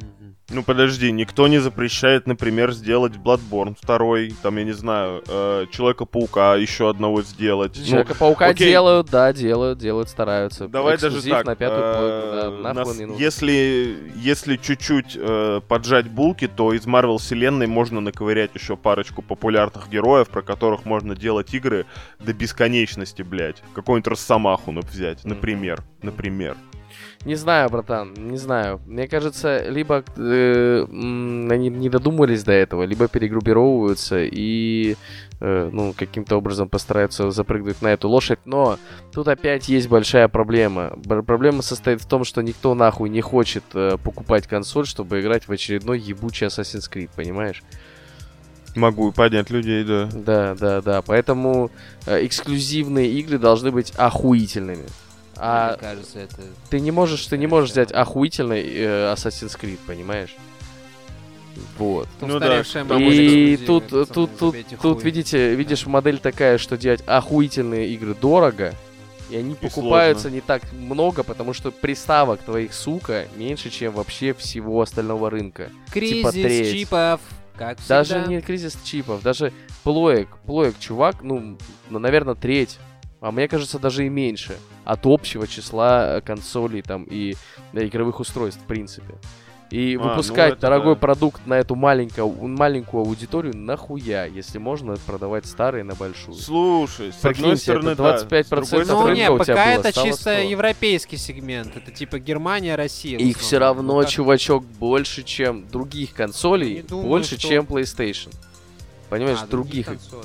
[0.53, 6.55] Ну подожди, никто не запрещает, например, сделать Bloodborne второй, там, я не знаю, э, Человека-паука
[6.55, 7.77] еще одного сделать.
[7.77, 8.69] Ну, Человека-паука окей.
[8.69, 10.67] делают, да, делают, делают, стараются.
[10.67, 11.45] Давай даже Эксклюзив так.
[11.45, 17.67] на пятую э, да, нас- если, если чуть-чуть э, поджать булки, то из Marvel вселенной
[17.67, 21.85] можно наковырять еще парочку популярных героев, про которых можно делать игры
[22.19, 23.63] до бесконечности, блядь.
[23.73, 25.81] Какой-нибудь Росомаху нап- взять, например.
[26.01, 26.57] Например.
[27.23, 28.81] Не знаю, братан, не знаю.
[28.87, 34.95] Мне кажется, либо э, они не додумались до этого, либо перегруппировываются и
[35.39, 38.39] э, ну, каким-то образом постараются запрыгнуть на эту лошадь.
[38.45, 38.79] Но
[39.13, 40.97] тут опять есть большая проблема.
[41.27, 45.51] Проблема состоит в том, что никто нахуй не хочет э, покупать консоль, чтобы играть в
[45.51, 47.61] очередной ебучий Assassin's Creed, понимаешь?
[48.75, 50.09] Могу понять людей, да.
[50.11, 51.01] Да, да, да.
[51.03, 51.69] Поэтому
[52.07, 54.85] э, эксклюзивные игры должны быть охуительными.
[55.43, 56.43] А Мне кажется, это...
[56.69, 60.35] ты не можешь, ты не можешь взять охуительный э, Assassin's Creed, понимаешь?
[61.79, 62.07] Вот.
[62.21, 62.35] Ну да.
[62.35, 68.13] устаревшая мамочка И тут, тут, тут, тут, видите, видишь, модель такая, что делать охуительные игры
[68.13, 68.75] дорого,
[69.31, 70.35] и они покупаются сложно.
[70.35, 75.71] не так много, потому что приставок твоих, сука, меньше, чем вообще всего остального рынка.
[75.91, 76.71] Кризис треть.
[76.71, 77.19] чипов,
[77.55, 77.97] как всегда.
[77.97, 81.57] Даже не кризис чипов, даже плоек, плоек, чувак, ну,
[81.89, 82.77] ну, наверное, треть,
[83.21, 87.35] а мне кажется, даже и меньше от общего числа э, консолей там и
[87.73, 89.13] э, игровых устройств, в принципе.
[89.69, 90.99] И А, ну выпускать это дорогой да.
[90.99, 96.35] продукт на эту маленькую, маленькую аудиторию нахуя, если можно продавать старые на большую.
[96.35, 98.17] Слушай, с Прикиньте, одной стороны, это да.
[98.17, 100.31] С 25% другой Ну, рынка не, у тебя пока было, это чисто 100.
[100.49, 101.77] европейский сегмент.
[101.77, 103.17] Это типа Германия, Россия.
[103.17, 108.33] Их все равно, Ну, как- чувачок, больше, чем других консолей, думаю, больше, что- чем PlayStation.
[109.09, 110.23] Понимаешь, А, других, консолей.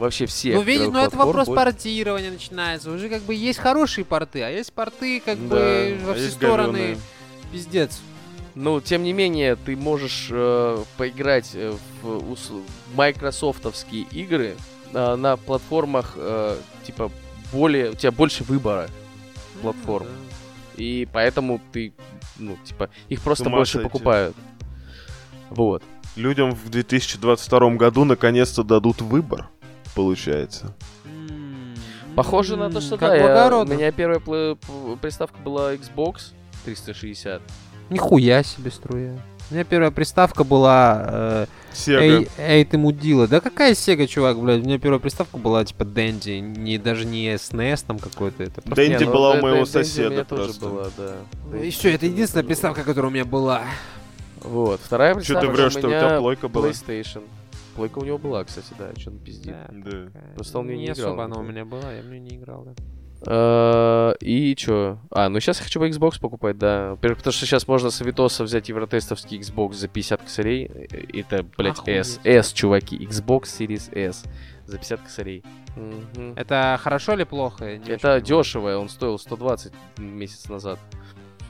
[0.00, 0.56] Вообще всех.
[0.56, 1.64] Ну, видишь, ну это вопрос больше.
[1.64, 2.90] портирования начинается.
[2.90, 6.28] Уже как бы есть хорошие порты, а есть порты как Да, бы во а все
[6.30, 6.72] стороны.
[6.72, 6.98] говёные.
[7.52, 8.00] Пиздец.
[8.56, 11.72] Ну, тем не менее, ты можешь э, поиграть э,
[12.02, 12.42] в
[12.96, 14.56] майкрософтовские игры
[14.92, 17.10] э, на платформах, э, типа,
[17.52, 17.90] более...
[17.90, 18.88] У тебя больше выбора.
[19.62, 20.06] Платформ.
[20.08, 20.12] Ну,
[20.76, 21.92] И поэтому ты,
[22.38, 23.88] ну, типа, их просто больше сойти.
[23.88, 24.36] покупают.
[25.50, 25.82] Вот.
[26.16, 29.48] Людям в 2022 году наконец-то дадут выбор,
[29.94, 30.74] получается.
[32.16, 33.16] Похоже на то, что как да,
[33.46, 34.20] я- у меня первая
[35.00, 36.32] приставка была Xbox
[36.64, 37.40] 360.
[37.88, 39.16] Нихуя себе струя.
[39.50, 41.04] У меня первая приставка была...
[41.08, 42.00] э, Сега.
[42.00, 43.26] Эй, эй, ты мудила.
[43.26, 44.60] Да какая Сега, чувак, блядь?
[44.60, 46.38] У меня первая приставка была типа Дэнди.
[46.38, 48.44] Не, даже не SNES там какой-то.
[48.44, 48.76] Это просто...
[48.76, 50.64] Дэнди Не, ну, была у Дэ- моего Дэ- Дэнди у соседа тоже просто.
[50.66, 51.12] была, да.
[51.50, 53.62] Ну, И все, это единственная приставка, которая у меня была.
[54.42, 56.68] Вот, вторая Что приставка ты врешь, у что у меня тебя плойка была?
[56.68, 57.22] PlayStation.
[57.76, 59.54] Плойка у него была, кстати, да, что он пиздит.
[59.70, 60.10] Да.
[60.34, 62.36] Просто он мне не не играл особо она у меня была, я в нее не
[62.36, 62.74] играл, да.
[63.26, 64.98] Э, И чё?
[65.10, 66.90] А, ну сейчас я хочу Xbox покупать, да.
[66.92, 70.64] Во-первых, потому что сейчас можно с Авитоса взять евротестовский Xbox за 50 косарей.
[70.64, 72.18] Это, блядь, S.
[72.18, 72.20] Охуеть.
[72.24, 72.96] S, чуваки.
[72.98, 74.24] Xbox Series S.
[74.66, 75.44] За 50 косарей.
[76.36, 77.76] Это хорошо или плохо?
[77.78, 80.78] Не Это дешево, он стоил 120 месяц назад.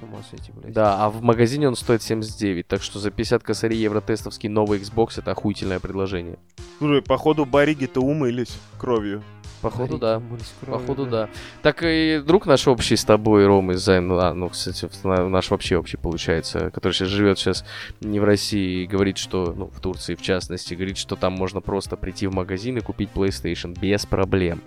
[0.01, 0.73] С ума сойти, блядь.
[0.73, 5.19] Да, а в магазине он стоит 79, так что за 50 косарей евротестовский новый Xbox
[5.19, 6.39] это охуительное предложение.
[6.79, 9.23] Слушай, походу бариги-то умылись кровью.
[9.61, 10.17] Походу, да.
[10.17, 11.27] умылись кровью, Походу, да.
[11.27, 11.29] да.
[11.63, 15.51] Так и друг наш общий с тобой, Рома из Зайн, ну, а, ну, кстати, наш
[15.51, 17.67] вообще общий получается, который сейчас живет сейчас
[18.01, 21.61] не в России, и говорит, что, ну, в Турции в частности, говорит, что там можно
[21.61, 24.63] просто прийти в магазин и купить PlayStation без проблем.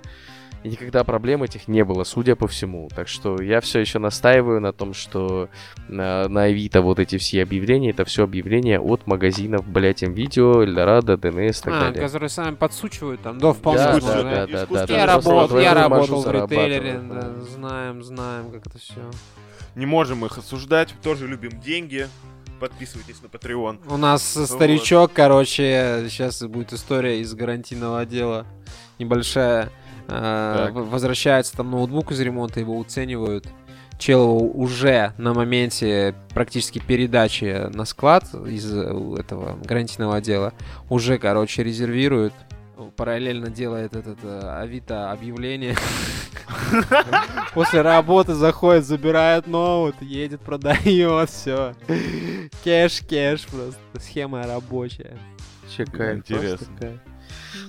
[0.64, 2.88] И никогда проблем этих не было, судя по всему.
[2.96, 5.50] Так что я все еще настаиваю на том, что
[5.90, 11.18] на, на Авито вот эти все объявления, это все объявления от магазинов, блядь, видео, Эльдорадо,
[11.18, 12.02] ДНС и так А, далее.
[12.02, 14.24] которые сами подсучивают там, да, вполне Да, возможно.
[14.24, 14.94] да, да, да, да, да.
[14.98, 19.02] Я работал, я работал в ритейлере, да, знаем, знаем, как это все.
[19.76, 22.08] Не можем их осуждать, тоже любим деньги.
[22.60, 23.80] Подписывайтесь на Patreon.
[23.90, 28.46] У нас старичок, короче, сейчас будет история из гарантийного отдела
[29.00, 29.70] небольшая.
[30.08, 33.48] В- Возвращается там ноутбук из ремонта, его уценивают.
[34.00, 40.54] Чел уже на моменте практически передачи на склад из э, этого гарантийного отдела
[40.90, 42.34] уже, короче, резервирует.
[42.98, 45.76] Параллельно делает этот э, Авито объявление.
[47.54, 51.74] После работы заходит, забирает ноут, едет, продает, все.
[52.64, 53.80] Кэш, кэш просто.
[54.00, 55.18] Схема рабочая.
[55.76, 56.16] Чекай.
[56.18, 56.68] Интересно.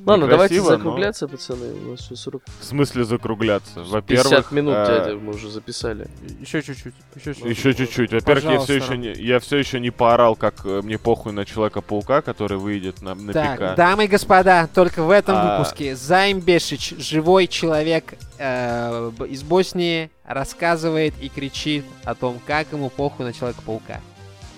[0.06, 1.66] Ладно, давайте Некрасиво, но- закругляться, пацаны.
[1.86, 2.42] У нас все 40...
[2.60, 3.74] В смысле закругляться?
[3.74, 6.08] 50 Во-первых, минут, э, дядя, мы уже записали.
[6.40, 6.94] Еще чуть-чуть.
[7.16, 7.50] Еще чуть-чуть.
[7.58, 8.12] Еще чуть-чуть.
[8.12, 11.44] Во-первых, я все еще не, я все еще не поорал, как э, мне похуй на
[11.44, 13.76] Человека-паука, который выйдет на, на Так, ПК.
[13.76, 15.58] дамы и господа, только в этом А.
[15.58, 22.90] выпуске Займ Бешич, живой человек э, из Боснии, рассказывает и кричит о том, как ему
[22.90, 24.00] похуй на Человека-паука.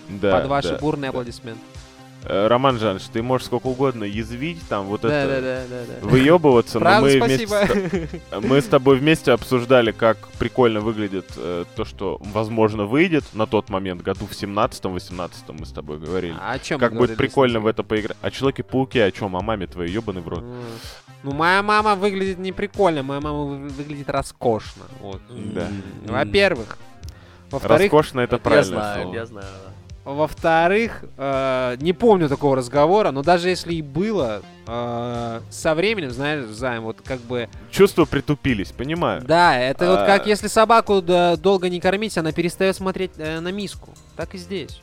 [0.08, 0.78] Да, Под ваши да.
[0.78, 1.60] бурные аплодисменты.
[2.28, 5.40] Э, Роман Жаныч, ты можешь сколько угодно язвить, там вот Да, да, это...
[5.40, 6.08] да, да, да.
[6.08, 7.46] Выебываться, но мы вместе,
[8.42, 13.68] мы с тобой вместе обсуждали, как прикольно выглядит э, то, что, возможно, выйдет на тот
[13.68, 16.34] момент, году в 17-18 мы с тобой говорили.
[16.40, 18.16] А о чем как будет прикольно в это поиграть.
[18.22, 19.36] А Человеке-пауке о чем?
[19.36, 20.42] О маме твоей, ебаный в рот.
[21.22, 24.82] Ну, моя мама выглядит не прикольно, моя мама вы- выглядит роскошно.
[25.00, 25.20] Вот.
[25.28, 25.68] Да.
[26.06, 26.78] Во-первых.
[27.50, 29.46] Во-вторых, Роскошно это я правильное знаю, я знаю.
[30.06, 36.44] Во-вторых, э, не помню такого разговора, но даже если и было, э, со временем, знаешь,
[36.46, 37.48] Займ, вот как бы...
[37.72, 39.22] Чувства притупились, понимаю.
[39.26, 40.06] Да, это вот А.
[40.06, 43.90] как если собаку да, долго не кормить, она перестает смотреть э, на миску.
[44.16, 44.80] Так и здесь.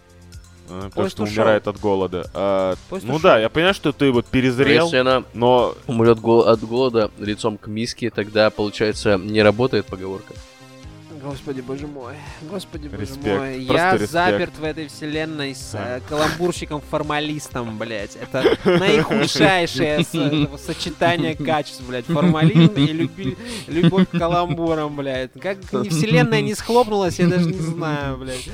[0.70, 1.36] Э, То, Поезд что ушел.
[1.36, 2.30] умирает от голода.
[2.34, 3.24] А, Поезд ну ушел.
[3.30, 7.58] да, я понимаю, что ты вот перезрел, Если она но умрет гол- от голода лицом
[7.58, 10.34] к миске, тогда, получается, не работает поговорка.
[11.24, 12.16] Господи, боже мой.
[12.42, 13.66] Господи, боже Респект, мой.
[13.66, 14.12] просто Я респект.
[14.12, 18.18] заперт в этой вселенной с э, каламбурщиком-формалистом, блядь.
[18.18, 22.06] Это наихудшайшее этого сочетание качеств, блядь.
[22.06, 25.32] Формализм и любовь к каламбурам, блядь.
[25.40, 28.50] Как вселенная не схлопнулась, я даже не знаю, блядь.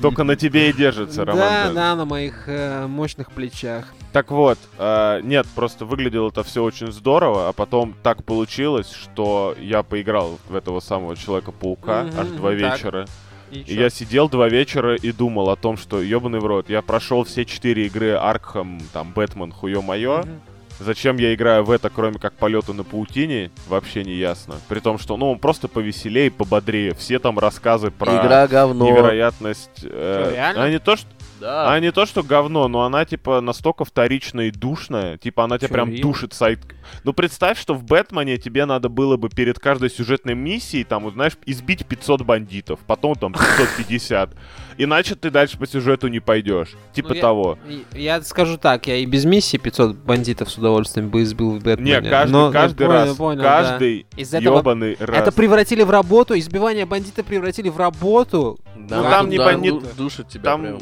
[0.00, 1.40] только на тебе и держится, Роман.
[1.40, 3.92] Да, да, на моих э, мощных плечах.
[4.12, 9.54] Так вот, а, нет, просто выглядело это все очень здорово, а потом так получилось, что
[9.60, 12.58] я поиграл в этого самого Человека-паука Мгм, аж два так.
[12.58, 13.06] вечера.
[13.50, 16.82] И И я сидел два вечера и думал о том, что ебаный в рот, я
[16.82, 20.18] прошел все четыре игры Аркхам, там, Бэтмен, хуё-моё.
[20.18, 20.40] Мгм.
[20.78, 24.54] Зачем я играю в это, кроме как полету на паутине, вообще не ясно.
[24.68, 26.94] При том, что, ну, он просто повеселее, пободрее.
[26.94, 28.86] Все там рассказы про Игра говно.
[28.88, 29.80] невероятность.
[29.82, 30.62] э, Чё, реально?
[30.62, 31.06] она не то, что
[31.40, 31.68] Да.
[31.68, 35.16] она не то, что говно, но она, типа, настолько вторичная и душная.
[35.16, 36.60] Типа, она тебя Чё, прям душит сайт.
[37.04, 41.14] Ну, представь, что в Бэтмене тебе надо было бы перед каждой сюжетной миссией, там, вот,
[41.14, 44.34] знаешь, избить 500 бандитов, потом там 550.
[44.78, 46.70] Иначе ты дальше по сюжету не пойдешь.
[46.94, 47.58] Типа Ну, я- того.
[47.68, 51.62] И- Я скажу так, я и без миссии 500 бандитов с удовольствием бы избил в
[51.62, 52.00] Бэтмене.
[52.00, 53.16] Не, каждый, Но- каждый понял, раз.
[53.16, 53.62] понял, да.
[53.62, 55.18] каждый Из этого ёбаный раз.
[55.22, 58.58] Это превратили в работу, избивание бандита превратили в работу.
[58.76, 60.78] Да, Ну, да, там не да, бандит- ду- Душит тебя Там прям.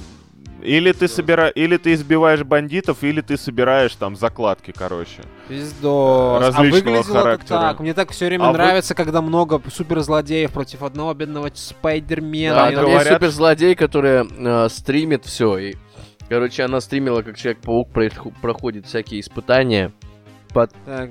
[0.62, 1.48] Или ты собира...
[1.48, 5.22] или ты избиваешь бандитов, или ты собираешь там закладки, короче.
[5.48, 6.42] Пиздос.
[6.42, 7.59] Различного а выглядело как характера.
[7.59, 7.80] так.
[7.80, 12.54] Мне так все время А вы- нравится, когда много суперзлодеев против одного бедного Спайдермена.
[12.54, 15.59] Да, И там он- говорят- есть суперзлодей, который э, стримит все.
[15.59, 15.74] И,
[16.28, 17.88] короче, она стримила, как Человек-паук
[18.40, 19.92] проходит всякие испытания
[20.52, 21.11] под, Так.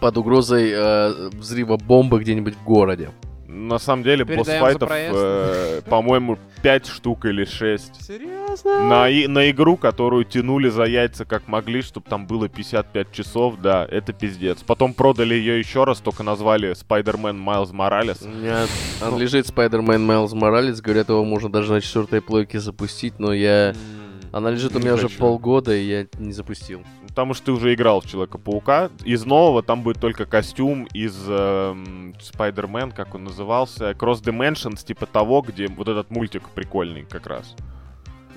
[0.00, 3.10] Под угрозой э, взрыва бомбы где-нибудь в городе.
[3.54, 8.02] На самом деле, босс-файтов, э, по-моему, 5 штук или 6.
[8.04, 8.84] Серьезно?
[8.88, 13.54] На, и- на игру, которую тянули за яйца как могли, чтобы там было 55 часов,
[13.62, 14.62] да, это пиздец.
[14.62, 18.26] Потом продали ее еще раз, только назвали Spider-Man Miles Morales.
[18.26, 18.66] У меня
[19.00, 23.70] он лежит Spider-Man Miles Morales, говорят, его можно даже на четвертой плойке запустить, но я...
[23.70, 24.03] М.
[24.34, 26.82] Она лежит у меня уже полгода, и я не запустил.
[27.06, 28.90] Потому что ты уже играл в Человека-паука.
[29.04, 35.06] Из нового там будет только костюм из эм, Spider-Man, как он назывался, Cross Dimensions, типа
[35.06, 37.54] того, где вот этот мультик прикольный как раз.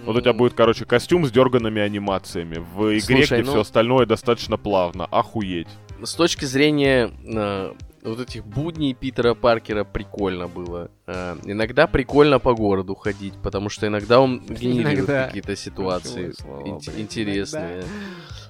[0.05, 2.63] Вот у тебя будет, короче, костюм с дерганными анимациями.
[2.75, 5.05] В игре, Слушай, где ну- все остальное достаточно плавно.
[5.05, 5.67] Охуеть.
[6.03, 7.73] С точки зрения э,
[8.09, 10.89] вот этих будней Питера Паркера прикольно было.
[11.07, 15.25] Э, иногда прикольно по городу ходить, потому что иногда он генерирует Иногда.
[15.27, 17.83] какие-то ситуации слово, ин- блин, интересные.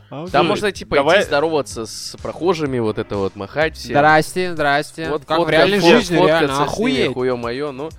[0.09, 3.91] Там Там можно типа давай- идти здороваться с прохожими, вот это вот махать всем.
[3.91, 5.09] Здрасте, здрасте.
[5.09, 7.13] Вот как в фотка- реальной фот- жизни, фоткаться реально, охуеть.
[7.13, 7.89] хуё-моё, ну, Э,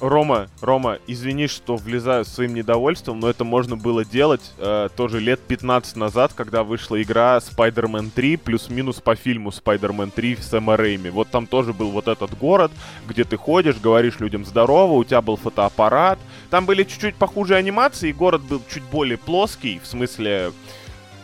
[0.00, 5.40] Рома, Рома, извини, что влезаю своим недовольством, но это можно было делать э, тоже лет
[5.40, 11.10] 15 назад, когда вышла игра Spider-Man 3, плюс-минус по фильму Spider-Man 3 с Эмма Рэйми.
[11.10, 12.72] Вот там тоже был вот этот город,
[13.06, 16.18] где ты ходишь, говоришь людям здорово, у тебя был фотоаппарат.
[16.50, 20.52] Там были чуть-чуть похуже анимации, и город был чуть более плоский, в смысле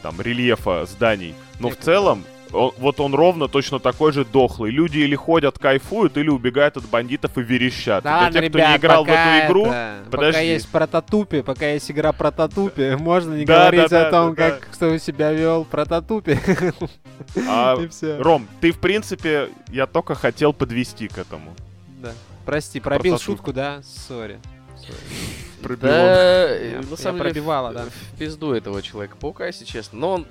[0.02, 1.34] там рельефа зданий.
[1.58, 4.70] Но в целом он- вот он ровно точно такой же дохлый.
[4.70, 8.04] Люди или ходят, кайфуют, или убегают от бандитов и верещат.
[8.04, 10.46] Да ладно, тех, кто ребят, не играл в пока эту игру, это- Пока подожди.
[10.46, 14.50] есть прототупе, пока есть игра прототупе, можно не Да, говорить да, о да, том, да,
[14.50, 16.38] как кто себя вел прототупе.
[17.48, 17.76] а.
[18.18, 21.54] Ром, ты в принципе, я только хотел подвести к этому.
[22.00, 22.12] Да.
[22.44, 23.24] Прости, пробил Прототуп.
[23.36, 23.80] шутку, да?
[23.84, 24.38] Сори.
[25.62, 25.90] Пробивон.
[25.90, 27.84] Да, Я- я на самом деле, пробивала, в- да.
[27.84, 29.98] в пизду этого Человека-паука, если честно.
[29.98, 30.26] Но он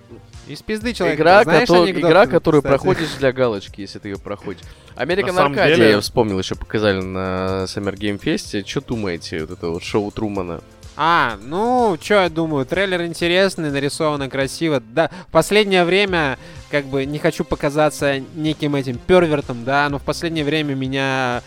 [0.48, 1.18] Из пизды человек.
[1.20, 2.82] игра, Знаешь кото- анекдот, игра, которую кстати?
[2.82, 4.62] проходишь для галочки, если ты ее проходишь.
[4.96, 8.68] American На Arcadia, деле- я вспомнил, еще показали на Summer Game Fest.
[8.68, 10.62] Что думаете, вот это вот шоу Трумана?
[10.98, 14.82] А, ну, что я думаю, трейлер интересный, нарисовано красиво.
[14.94, 16.38] Да, в последнее время,
[16.70, 21.42] как бы, не хочу показаться неким этим pervert ом, да, но в последнее время меня,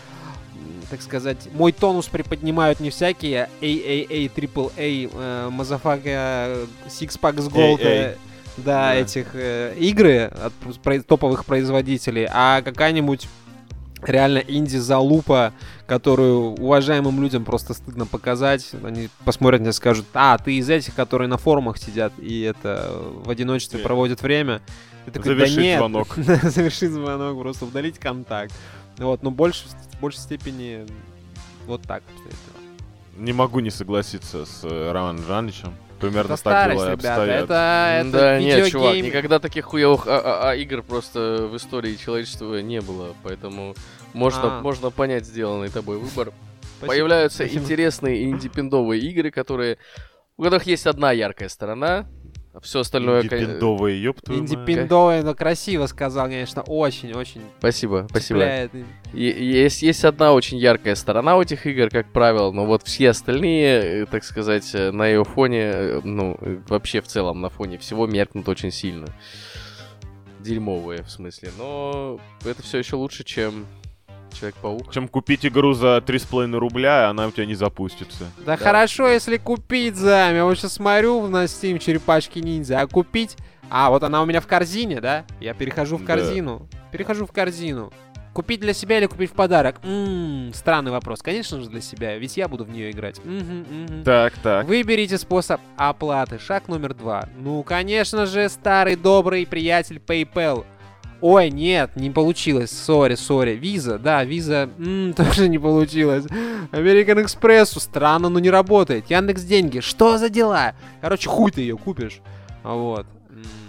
[0.89, 6.57] так сказать, мой тонус приподнимают не всякие AAA, AAA, э, motherfucker,
[6.87, 8.15] Six Packs Gold, э,
[8.57, 8.63] да,
[8.93, 8.95] Да.
[8.95, 13.27] этих э, игры от про- топовых производителей, а какая-нибудь
[14.01, 15.53] реально инди-залупа,
[15.87, 18.71] которую уважаемым людям просто стыдно показать.
[18.83, 22.91] Они посмотрят и скажут, а, ты из этих, которые на форумах сидят и это
[23.23, 23.87] в одиночестве Нет.
[23.87, 24.61] проводят время.
[25.05, 25.79] Ты такой, да нет.
[25.79, 26.15] звонок.
[26.43, 28.53] Завершить звонок, просто удалить контакт.
[28.97, 30.85] Вот, но больше, в большей степени
[31.67, 33.23] вот так обстоят дела.
[33.23, 35.73] Не могу не согласиться с э, Романом Жанычем.
[35.99, 37.43] Примерно Это так старость, дела и ребята, обстоят.
[37.45, 41.95] это, это да, нет, чувак, никогда таких хуевых а- а- а игр просто в истории
[41.95, 43.75] человечества не было, поэтому
[44.13, 44.61] можно, А.
[44.61, 46.33] можно понять сделанный тобой выбор.
[46.77, 46.87] Спасибо.
[46.87, 47.63] Появляются Спасибо.
[47.63, 49.77] интересные инди-пиндовые игры, которые
[50.37, 52.05] у которых есть одна яркая сторона,
[52.61, 53.21] все остальное...
[53.23, 54.51] Инди-пиндовые, ёб твою мать.
[54.51, 58.39] Инди-пиндовый, но красиво сказал, конечно, очень-очень Спасибо, спасибо.
[58.39, 58.71] цепляет.
[59.13, 64.03] Есть, есть одна очень яркая сторона у этих игр, как правило, но вот все остальные,
[64.03, 66.37] э, так сказать, э, на ее фоне, э, ну,
[66.67, 69.07] вообще в целом на фоне всего меркнут очень сильно.
[70.39, 71.49] Дерьмовые, в смысле.
[71.57, 73.65] Но это все еще лучше, чем
[74.35, 74.91] Человек-паук.
[74.93, 78.25] Чем купить игру за 3,5 рубля, она у тебя не запустится.
[78.45, 80.35] Да, хорошо, если купить, Зам.
[80.35, 83.37] Я вот сейчас смотрю на Steam черепашки ниндзя, а купить...
[83.69, 85.25] А, вот она у меня в корзине, да?
[85.39, 86.13] Я перехожу в Да.
[86.13, 86.67] корзину.
[86.91, 87.91] Перехожу в корзину.
[88.31, 89.77] Купить для себя или купить в подарок?
[89.83, 91.21] Ммм, странный вопрос.
[91.21, 93.23] Конечно же для себя, ведь я буду в нее играть.
[93.23, 94.03] Мгм, мгм.
[94.03, 94.67] Так, так.
[94.67, 96.37] Выберите способ оплаты.
[96.37, 97.29] Шаг номер два.
[97.39, 100.65] Ну, конечно же, старый добрый приятель PayPal.
[101.27, 102.69] Ой, нет, не получилось.
[102.69, 103.55] Сори, сори.
[103.55, 106.25] Виза, да, виза м, тоже не получилось.
[106.71, 109.09] American Express, странно, но не работает.
[109.09, 110.75] Яндекс деньги, что за дела?
[111.01, 112.21] Короче, хуй ты ее купишь.
[112.61, 113.07] Вот.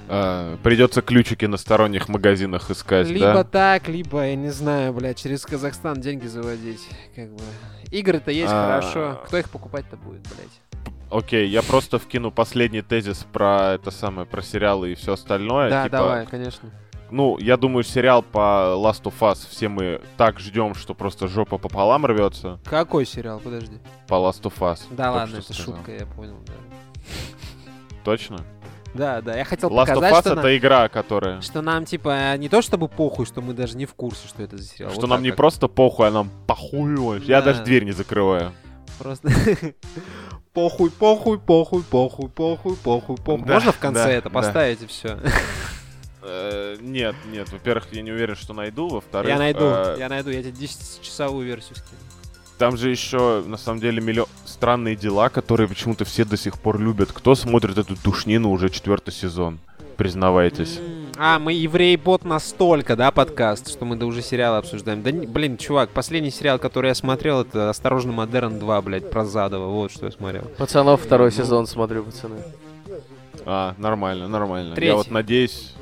[0.07, 3.45] А, придется ключики на сторонних магазинах искать, Либо да?
[3.45, 6.87] так, либо, я не знаю, блядь, через Казахстан деньги заводить.
[7.15, 7.43] Как бы.
[7.91, 8.67] Игры-то есть А.
[8.67, 9.23] хорошо.
[9.29, 10.93] Кто их покупать-то будет, блядь?
[11.11, 15.71] Окей, я просто вкину последний тезис про это самое, про сериалы и все остальное.
[15.71, 16.69] Да, Типа, давай, конечно.
[17.17, 21.57] Ну, я думаю, сериал по Last of Us все мы так ждем, что просто жопа
[21.57, 23.41] пополам рвется Какой сериал?
[23.43, 23.79] Подожди.
[24.07, 24.81] по Last of Us.
[24.91, 25.77] Да ладно, это сказал.
[25.77, 26.53] шутка, я понял, да.
[28.05, 28.37] Точно?
[28.93, 31.41] Да, да, я хотел Last of показать, Us что, это нам, игра, которая...
[31.41, 34.59] что нам, типа, не то чтобы похуй, что мы даже не в курсе, что это
[34.59, 34.91] за сериал.
[34.91, 35.39] Что Вот нам не как.
[35.39, 37.23] просто похуй, а нам похуй.
[37.25, 37.47] Я Да.
[37.47, 38.53] даже дверь не закрываю.
[38.99, 39.31] Просто...
[40.53, 43.45] Похуй, похуй, похуй, похуй, похуй, похуй, похуй.
[43.47, 44.35] Да, Можно в конце да, это да.
[44.35, 45.19] поставить и все?
[46.29, 49.31] Э, Нет, нет, во-первых, я не уверен, что найду, во-вторых...
[49.31, 52.01] Я найду, э, я найду, я тебе 10-часовую версию скину.
[52.59, 56.81] Там же еще, на самом деле, миллион странные дела, которые почему-то все до сих пор
[56.81, 57.13] любят.
[57.13, 59.59] Кто смотрит эту душнину уже четвертый сезон?
[59.97, 60.79] Признавайтесь.
[60.79, 65.03] М, А, мы еврей-бот настолько, да, подкаст, что мы да уже сериалы обсуждаем.
[65.03, 69.25] Да, не- блин, чувак, последний сериал, который я смотрел, это «Осторожно, Модерн 2», блядь, про
[69.25, 69.67] Задова.
[69.69, 70.43] Вот что я смотрел.
[70.59, 72.37] Пацанов второй сезон смотрю, пацаны.
[73.47, 74.75] А, нормально, нормально.
[74.75, 74.91] Третий.
[74.91, 75.73] Я вот надеюсь...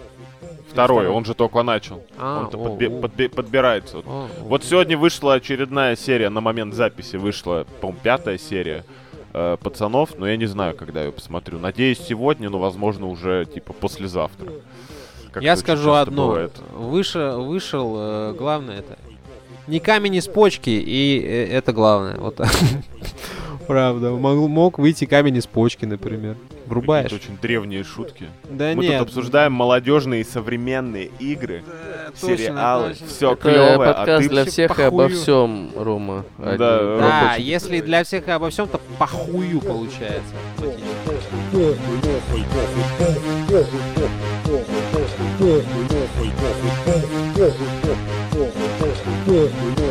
[0.75, 2.03] Второй, он же только начал.
[2.18, 3.01] А, Он-то о, подбе- о.
[3.01, 3.97] подбе- подбирается.
[3.97, 4.07] Вот.
[4.07, 4.29] О, о.
[4.45, 8.85] Вот сегодня вышла очередная серия, на момент записи вышла, по-моему, пятая серия
[9.33, 11.59] э, пацанов, но я не знаю, когда я ее посмотрю.
[11.59, 14.53] Надеюсь, сегодня, но, возможно, уже типа послезавтра.
[15.33, 16.27] Как Я это очень скажу часто одно.
[16.29, 16.53] бывает.
[16.77, 18.99] Вышел, вышел, э, главное это.
[19.66, 22.16] Не камень из почки, и э, это главное.
[22.18, 22.51] Вот так.
[23.67, 24.11] Правда.
[24.11, 26.37] Мог, мог выйти камень из почки, например.
[26.67, 27.07] Врубаешь.
[27.07, 28.27] Это очень древние шутки.
[28.49, 28.99] Да Мы нет.
[28.99, 33.77] тут обсуждаем молодежные и современные игры, да, сериалы, точно, все Это клевое.
[33.79, 34.85] подкаст а ты для всех похую.
[34.85, 36.25] и обо всем, Рома.
[36.39, 40.35] Да, да Рома если для всех и обо всем, то похую получается.
[49.27, 49.84] Похуй,